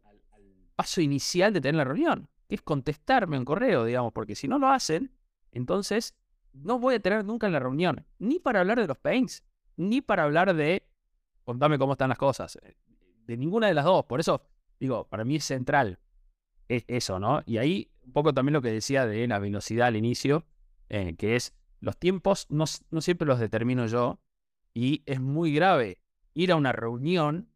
[0.76, 4.60] paso inicial de tener la reunión, que es contestarme un correo, digamos, porque si no
[4.60, 5.12] lo hacen,
[5.52, 6.16] entonces
[6.54, 9.44] no voy a tener nunca en la reunión, ni para hablar de los pains,
[9.76, 10.88] ni para hablar de
[11.44, 12.76] contame cómo están las cosas, eh,
[13.26, 14.06] de ninguna de las dos.
[14.06, 14.42] Por eso,
[14.80, 16.00] digo, para mí es central
[16.68, 17.42] eso, ¿no?
[17.46, 20.46] Y ahí un poco también lo que decía de la velocidad al inicio,
[20.90, 24.20] eh, que es los tiempos no, siempre los determino yo
[24.74, 26.02] y es muy grave
[26.34, 27.52] ir a una reunión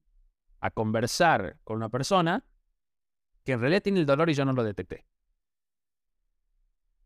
[0.59, 2.45] a conversar con una persona
[3.43, 5.07] que en realidad tiene el dolor y yo no lo detecté.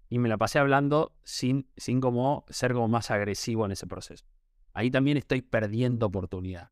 [0.10, 4.26] Y me la pasé hablando sin, sin como ser como más agresivo en ese proceso.
[4.74, 6.72] Ahí también estoy perdiendo oportunidad.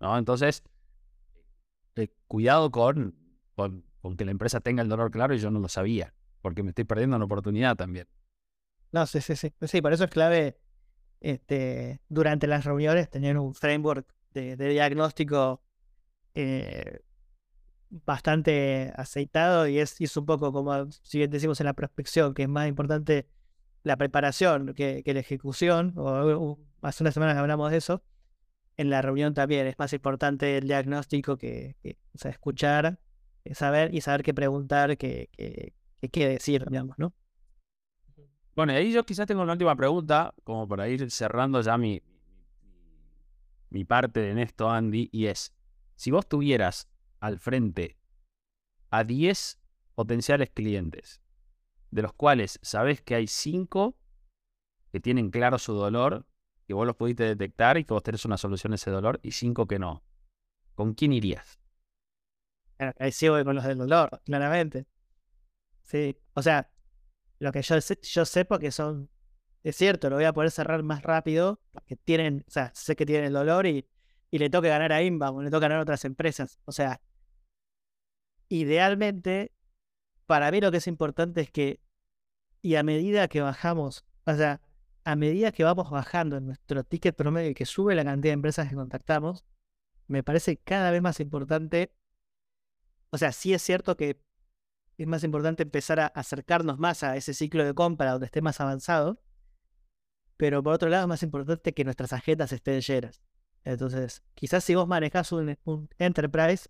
[0.00, 0.16] ¿no?
[0.16, 0.62] Entonces,
[1.96, 3.14] eh, cuidado con,
[4.00, 6.70] con que la empresa tenga el dolor claro y yo no lo sabía, porque me
[6.70, 8.06] estoy perdiendo una oportunidad también.
[8.92, 9.52] No, sí, sí, sí.
[9.62, 10.58] Sí, por eso es clave
[11.20, 15.62] este, durante las reuniones tener un framework de, diagnóstico
[16.34, 17.00] eh,
[17.90, 22.42] bastante aceitado y es, es un poco como, si bien decimos en la prospección, que
[22.42, 23.26] es más importante
[23.82, 28.02] la preparación que, la ejecución, o, hace unas semanas hablamos de eso,
[28.76, 31.76] en la reunión también es más importante el diagnóstico que,
[32.12, 33.00] escuchar,
[33.52, 35.72] saber y saber qué preguntar, qué, qué,
[36.10, 37.14] qué decir, digamos, ¿no?
[38.54, 42.02] Bueno, ahí yo quizás tengo una última pregunta, como para ir cerrando ya mi,
[43.70, 45.52] mi parte en esto, Andy, y es,
[45.94, 46.88] si vos tuvieras
[47.20, 47.96] al frente
[48.90, 49.60] a 10
[49.94, 51.20] potenciales clientes,
[51.90, 53.96] de los cuales sabés que hay 5
[54.90, 56.26] que tienen claro su dolor,
[56.66, 59.32] que vos los pudiste detectar y que vos tenés una solución a ese dolor, y
[59.32, 60.02] 5 que no,
[60.74, 61.60] ¿con quién irías?
[62.78, 64.86] Ahí sigo con los del dolor, claramente.
[65.84, 66.70] Sí, o sea,
[67.38, 69.10] lo que yo sé, yo sé porque son,
[69.62, 73.06] es cierto, lo voy a poder cerrar más rápido, porque tienen, o sea, sé que
[73.06, 73.86] tienen el dolor y,
[74.30, 76.58] y le toca ganar a Inbound, le toca ganar a otras empresas.
[76.64, 77.00] O sea,
[78.48, 79.52] idealmente,
[80.26, 81.80] para mí lo que es importante es que,
[82.62, 84.60] y a medida que bajamos, o sea,
[85.04, 88.34] a medida que vamos bajando en nuestro ticket promedio y que sube la cantidad de
[88.34, 89.46] empresas que contactamos,
[90.06, 91.92] me parece cada vez más importante.
[93.10, 94.20] O sea, sí es cierto que
[94.98, 98.60] es más importante empezar a acercarnos más a ese ciclo de compra donde esté más
[98.60, 99.20] avanzado.
[100.36, 103.22] Pero por otro lado, es más importante que nuestras agendas estén llenas.
[103.64, 105.56] Entonces, quizás si vos manejás un,
[105.98, 106.68] enterprise,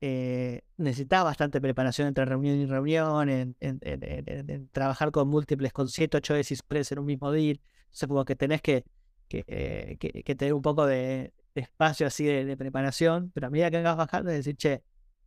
[0.00, 6.34] eh, necesitas bastante preparación entre reunión y reunión, en, trabajar con múltiples, con 7, 8
[6.34, 7.60] decisiones en un mismo deal.
[7.84, 8.84] Entonces, como que tenés que,
[9.28, 13.96] que, que, tener un poco de, espacio así de, preparación, pero a medida que vengas
[13.96, 14.82] bajando, es decir, che,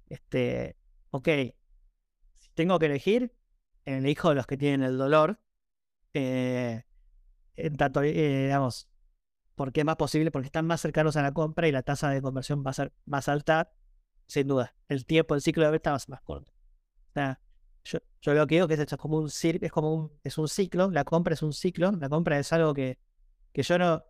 [0.10, 0.78] este,
[1.12, 1.30] ok,
[2.54, 3.34] tengo que elegir,
[3.86, 5.40] elijo los que tienen el dolor.
[6.14, 6.84] Eh,
[7.56, 8.12] en tanto, eh,
[8.44, 8.88] digamos,
[9.56, 12.22] porque es más posible, porque están más cercanos a la compra y la tasa de
[12.22, 13.72] conversión va a ser más alta,
[14.28, 14.76] sin duda.
[14.88, 16.52] El tiempo, el ciclo de venta va a ser más corto.
[17.10, 17.40] O sea,
[17.84, 20.48] yo, yo lo que digo que es, es como un es como un, es un
[20.48, 23.00] ciclo, la compra es un ciclo, la compra es algo que,
[23.52, 24.04] que yo no,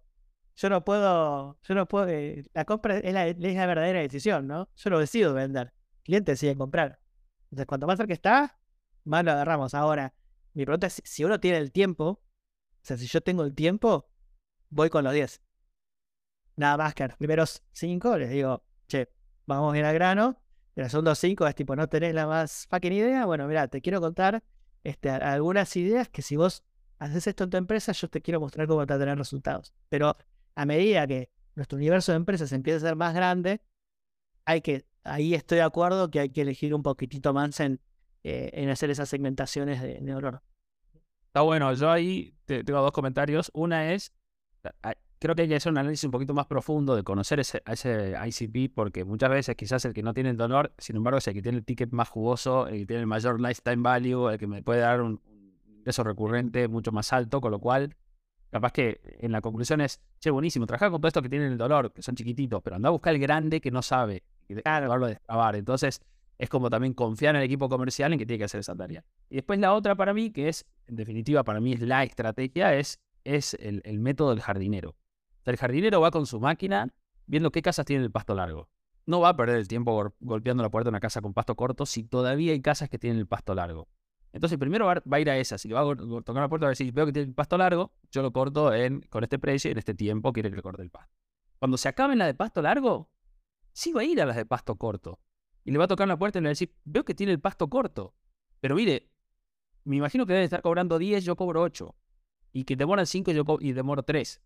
[0.57, 3.25] yo no puedo, yo no puedo, eh, la compra es la,
[3.67, 4.69] verdadera decisión, ¿no?
[4.75, 5.71] Yo lo decido vender,
[6.07, 6.99] cliente decide comprar.
[7.43, 8.59] Entonces, cuanto más cerca está,
[9.03, 9.73] más lo agarramos.
[9.73, 10.13] Ahora,
[10.53, 12.21] mi pregunta es si uno tiene el tiempo, o
[12.81, 14.09] sea, si yo tengo el tiempo,
[14.69, 15.41] voy con los 10.
[16.55, 19.09] Nada más que los primeros 5 les digo, che,
[19.45, 20.41] vamos ir al grano.
[20.75, 23.25] De los segundos 5 es tipo, no tenés la más fucking idea.
[23.25, 24.43] Bueno, mira, te quiero contar
[24.83, 26.63] este, algunas ideas que si vos
[26.99, 29.73] haces esto en tu empresa, yo te quiero mostrar cómo te va a tener resultados.
[29.89, 30.15] Pero
[30.55, 33.61] a medida que nuestro universo de empresas empieza a ser más grande,
[34.45, 37.79] hay que ahí estoy de acuerdo que hay que elegir un poquitito más en,
[38.23, 40.41] eh, en hacer esas segmentaciones de, olor.
[41.27, 43.51] Está bueno, yo ahí tengo dos comentarios.
[43.53, 44.13] Una es,
[45.19, 48.15] creo que hay que hacer un análisis un poquito más profundo de conocer ese, ese
[48.25, 51.33] ICP, porque muchas veces quizás el que no tiene el dolor, sin embargo, es el
[51.33, 54.47] que tiene el ticket más jugoso, el que tiene el mayor lifetime value, el que
[54.47, 55.21] me puede dar un
[55.65, 57.95] ingreso recurrente mucho más alto, con lo cual,
[58.49, 61.57] capaz que en la conclusión es, che, buenísimo, trabajar con todo esto que tienen el
[61.57, 64.91] dolor, que son chiquititos, pero anda a buscar el grande que no sabe, y claro.
[64.93, 65.55] a destrabar.
[65.55, 66.01] Entonces,
[66.37, 69.03] es como también confiar en el equipo comercial en que tiene que hacer esa tarea.
[69.29, 72.75] Y después la otra para mí, que es, en definitiva, para mí es la estrategia,
[72.75, 74.95] es, es el, el método del jardinero
[75.51, 76.93] el jardinero va con su máquina
[77.25, 78.69] viendo qué casas tienen el pasto largo.
[79.05, 81.85] No va a perder el tiempo golpeando la puerta de una casa con pasto corto
[81.85, 83.87] si todavía hay casas que tienen el pasto largo.
[84.33, 85.57] Entonces primero va, a ir a esa.
[85.57, 87.57] Si le va a tocar la puerta a ver si veo que tiene el pasto
[87.57, 90.61] largo, yo lo corto en, con este precio y en este tiempo quiere que le
[90.61, 91.15] corte el pasto.
[91.59, 93.09] Cuando se acaben la de pasto largo,
[93.77, 95.19] sí va a ir a las de pasto corto.
[95.63, 97.31] Y le va a tocar la puerta y le va a decir, veo que tiene
[97.31, 98.15] el pasto corto.
[98.59, 99.11] Pero mire,
[99.83, 101.95] me imagino que debe estar cobrando 10, yo cobro 8.
[102.53, 104.41] Y que demoran 5 yo y demoro 3.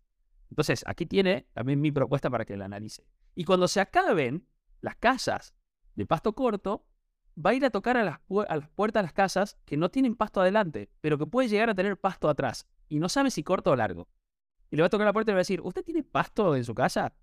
[0.50, 3.06] Entonces, aquí tiene también mi propuesta para que la analice.
[3.34, 4.46] Y cuando se acaben
[4.82, 5.54] las casas
[5.94, 6.84] de pasto corto,
[7.34, 8.18] va a ir a tocar a las,
[8.74, 11.98] puertas de las casas que no tienen pasto adelante, pero que puede llegar a tener
[11.98, 12.68] pasto atrás.
[12.90, 14.08] Y no sabe si corto o largo.
[14.70, 16.54] Y le va a tocar la puerta y le va a decir, ¿usted tiene pasto
[16.54, 17.14] en su casa?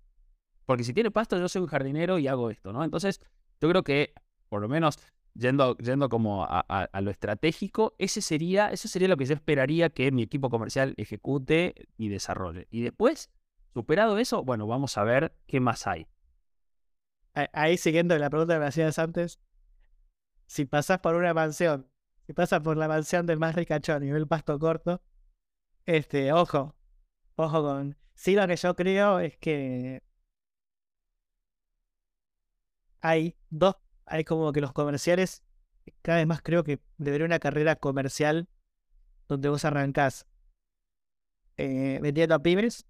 [0.70, 2.84] Porque si tiene pasto, yo soy un jardinero y hago esto, ¿no?
[2.84, 3.20] Entonces,
[3.60, 4.14] yo creo que,
[4.48, 5.00] por lo menos,
[5.34, 10.12] yendo, yendo como a, lo estratégico, ese sería, eso sería lo que yo esperaría que
[10.12, 12.68] mi equipo comercial ejecute y desarrolle.
[12.70, 13.32] Y después,
[13.74, 16.06] superado eso, bueno, vamos a ver qué más hay.
[17.34, 19.40] Ahí siguiendo la pregunta que me hacías antes,
[20.46, 21.88] si pasas por una mansión,
[22.28, 25.02] si pasas por la mansión del más ricachón y ve el pasto corto,
[25.84, 26.76] este, ojo,
[27.34, 27.96] ojo con...
[28.14, 30.08] Sí, lo que yo creo es que
[33.00, 33.76] hay dos
[34.10, 35.44] hay como que los comerciales,
[36.02, 38.48] cada vez más creo que debería una carrera comercial
[39.28, 40.26] donde vos arrancás
[41.56, 42.86] eh, vendiendo a pymes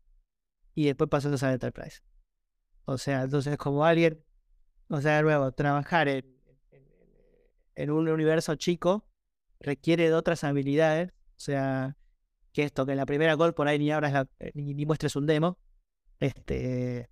[0.74, 2.00] y después pasando a enterprise.
[2.86, 4.24] O sea, entonces como alguien,
[4.88, 6.30] o sea, de nuevo, trabajar en,
[7.90, 9.06] un universo chico
[9.61, 11.11] requiere de otras habilidades.
[11.36, 11.98] O sea,
[12.54, 15.26] que esto, que en la primera call por ahí ni abras ni, ni, muestres un
[15.26, 15.58] demo.
[16.18, 17.09] Este,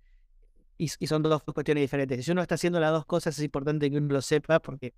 [0.79, 2.25] y, son dos cuestiones diferentes.
[2.25, 4.93] Si uno está haciendo las dos cosas, es importante que uno lo sepa, porque,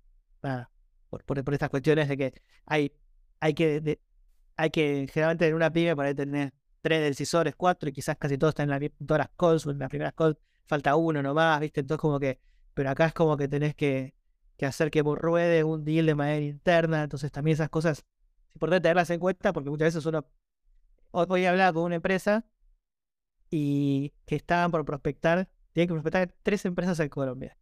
[1.10, 2.34] por, por, estas cuestiones de que
[2.66, 2.92] hay,
[3.40, 4.00] hay que,
[4.56, 8.52] hay que, generalmente en una pyme para tener tres decisores, cuatro, y quizás casi todos
[8.52, 11.80] están en, la, todas las calls, en las primeras calls falta uno nomás, ¿viste?
[11.80, 12.38] Entonces, como que,
[12.74, 14.14] pero acá es como que tenés que,
[14.56, 18.04] que hacer que ruede un deal de manera interna, entonces también esas cosas
[18.48, 20.24] es importante tenerlas en cuenta, porque muchas veces uno,
[21.10, 22.46] hoy hablaba con una empresa
[23.50, 27.56] y que estaban por prospectar Tenían que prospectar tres empresas en Colombia.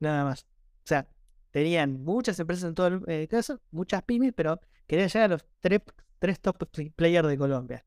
[0.00, 0.42] Nada más.
[0.42, 1.08] O sea,
[1.50, 5.46] tenían muchas empresas en todo el eh, caso, muchas pymes, pero querían llegar a los
[5.60, 5.80] tres,
[6.18, 7.84] tres top players de Colombia.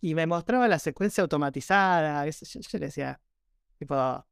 [0.00, 2.26] Y me mostraba la secuencia automatizada.
[2.26, 3.20] Yo, yo le decía,
[3.78, 4.26] tipo.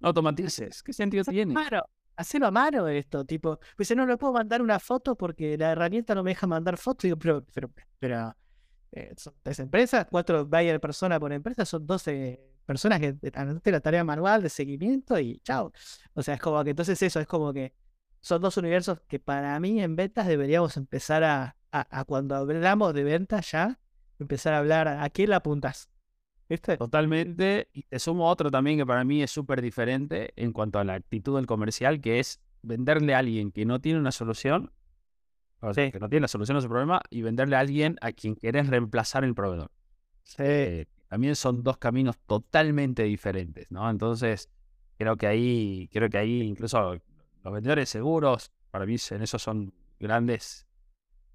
[0.00, 1.54] Automatices, ¿qué sentido tiene?
[1.54, 1.84] Claro,
[2.14, 3.58] hacerlo a mano esto, tipo.
[3.76, 7.02] Pues no le puedo mandar una foto porque la herramienta no me deja mandar fotos.
[7.02, 8.36] Digo, pero, pero, pero
[8.92, 13.80] eh, son tres empresas, cuatro buyer persona por empresa, son 12 personas que anote la
[13.80, 15.72] tarea manual de seguimiento y chao.
[16.12, 17.72] O sea, es como que entonces eso, es como que
[18.20, 23.04] son dos universos que para mí en ventas deberíamos empezar a, a, cuando hablamos de
[23.04, 23.80] ventas ya,
[24.18, 25.88] empezar a hablar a, qué la apuntas.
[26.46, 26.76] ¿Viste?
[26.76, 27.70] Totalmente.
[27.72, 30.92] Y te sumo otro también que para mí es súper diferente en cuanto a la
[30.92, 34.72] actitud del comercial, que es venderle a alguien que no tiene una solución,
[35.60, 38.12] o sea, que no tiene la solución a su problema, y venderle a alguien a
[38.12, 39.70] quien querés reemplazar el proveedor.
[40.22, 40.42] Sí.
[40.42, 43.88] Eh, también son dos caminos totalmente diferentes, ¿no?
[43.90, 44.50] Entonces,
[44.98, 47.00] creo que ahí, creo que ahí incluso
[47.42, 50.66] los vendedores seguros, para mí en eso son grandes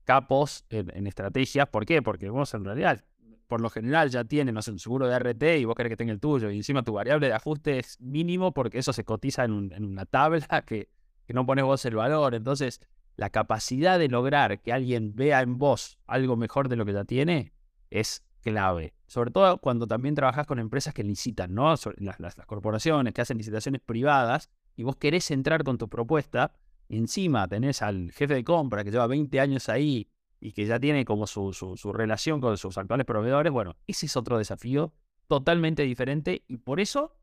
[0.04, 1.68] capos en, estrategias.
[1.68, 2.02] ¿Por qué?
[2.02, 3.04] Porque vos en realidad,
[3.48, 5.98] por lo general, ya tienen, no sé, un seguro de RT y vos querés que
[5.98, 6.52] tenga el tuyo.
[6.52, 10.06] Y encima tu variable de ajuste es mínimo porque eso se cotiza en, en una
[10.06, 10.90] tabla que,
[11.26, 12.36] que no pones vos el valor.
[12.36, 12.80] Entonces,
[13.16, 17.06] la capacidad de lograr que alguien vea en vos algo mejor de lo que ya
[17.06, 17.54] tiene
[17.90, 18.94] es clave.
[19.08, 21.74] Sobre todo cuando también trabajas con empresas que licitan, ¿no?
[21.98, 26.54] Las, corporaciones que hacen licitaciones privadas y vos querés entrar con tu propuesta,
[26.90, 31.06] encima tenés al jefe de compra que lleva 20 años ahí y que ya tiene
[31.06, 34.94] como su, su, relación con sus actuales proveedores, bueno, ese es otro desafío
[35.28, 37.16] totalmente diferente y por eso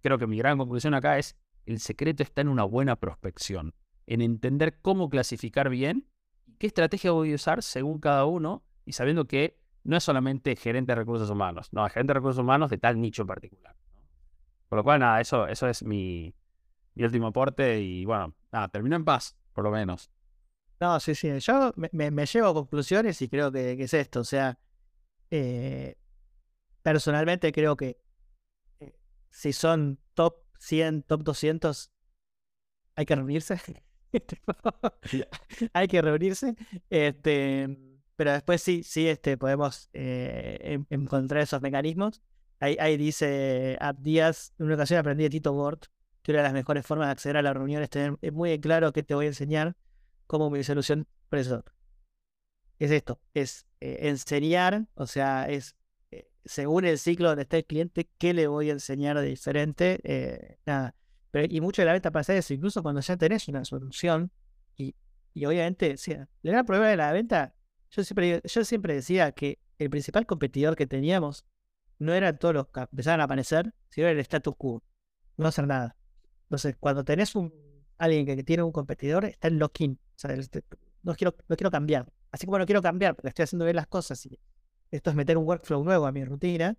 [0.00, 3.74] creo que mi gran conclusión acá es el secreto está en una buena prospección,
[4.06, 6.08] en entender cómo clasificar bien,
[6.58, 10.92] qué estrategia voy a usar según cada uno y sabiendo que no es solamente gerente
[10.92, 13.76] de recursos humanos, no, es gerente de recursos humanos de tal nicho en particular.
[14.68, 16.34] Por lo cual, nada, eso, eso es mi,
[16.94, 20.10] mi último aporte y bueno, nada, termino en paz, por lo menos.
[20.80, 24.24] No, sí, sí, yo me, me, llevo a conclusiones y creo que, es esto, o
[24.24, 24.58] sea,
[25.30, 25.96] eh,
[26.82, 28.00] personalmente creo que
[28.80, 28.94] eh,
[29.30, 31.92] si son top 100, top 200,
[32.96, 33.60] hay que reunirse.
[35.72, 36.54] hay que reunirse.
[36.90, 42.22] Este, pero después sí, sí este, podemos eh, encontrar esos mecanismos.
[42.60, 45.86] Ahí, ahí dice Abdías, en una ocasión aprendí de Tito Bort,
[46.22, 48.92] que una de las mejores formas de acceder a la reunión es tener muy claro
[48.92, 49.76] qué te voy a enseñar
[50.26, 51.64] como mi solución eso
[52.78, 55.76] Es esto, es eh, enseñar, o sea, es
[56.12, 60.58] eh, según el ciclo donde está el cliente, qué le voy a enseñar de diferente.
[60.64, 60.94] Nada.
[61.32, 64.30] Pero, y mucho de la venta pasa eso, incluso cuando ya tenés una solución,
[64.76, 64.94] y,
[65.34, 67.52] y obviamente, sí, la gran problema de la venta,
[67.94, 71.44] yo siempre, yo siempre decía que el principal competidor que teníamos
[71.98, 74.82] no eran todos los que empezaban a aparecer, sino el status quo,
[75.36, 75.96] no hacer nada.
[76.44, 77.52] Entonces, cuando tenés un
[77.98, 79.92] alguien que tiene un competidor, está en lock-in.
[79.92, 80.34] O sea,
[81.02, 82.10] no quiero, no quiero cambiar.
[82.30, 84.38] Así como no quiero cambiar porque estoy haciendo bien las cosas y
[84.90, 86.76] esto es meter un workflow nuevo a mi rutina,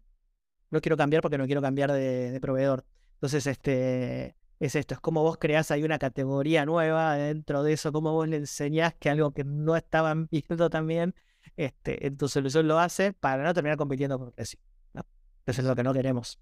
[0.69, 2.85] no quiero cambiar porque no quiero cambiar de, proveedor.
[3.15, 7.91] Entonces, este es esto, es como vos creás ahí una categoría nueva dentro de eso,
[7.91, 11.13] como vos le enseñás que algo que no estaban viendo también,
[11.57, 14.59] este, en tu solución lo hace para no terminar compitiendo por precio.
[15.45, 16.39] Eso es lo que no queremos.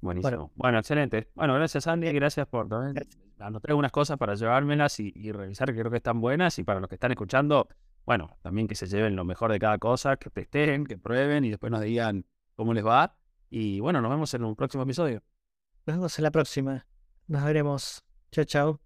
[0.00, 0.50] Buenísimo.
[0.54, 1.28] Bueno, excelente.
[1.34, 2.94] Bueno, gracias Andy, gracias por también
[3.38, 6.88] anotar algunas cosas para llevármelas y, revisar que creo que están buenas y para los
[6.88, 7.68] que están escuchando,
[8.06, 11.50] bueno, también que se lleven lo mejor de cada cosa, que testen, que prueben y
[11.50, 12.24] después nos digan
[12.54, 13.16] cómo les va.
[13.50, 15.22] Y bueno, nos vemos en un próximo episodio.
[15.86, 16.86] Nos vemos en la próxima.
[17.26, 18.02] Nos veremos.
[18.32, 18.80] Chao, chao.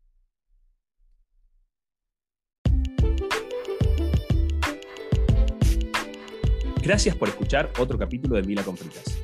[6.82, 9.16] Gracias por escuchar otro capítulo de Mila Compritas.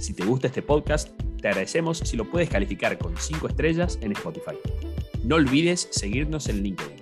[0.00, 1.10] Si te gusta este podcast,
[1.40, 4.56] te agradecemos si lo puedes calificar con 5 estrellas en Spotify.
[5.22, 6.99] No olvides seguirnos en LinkedIn.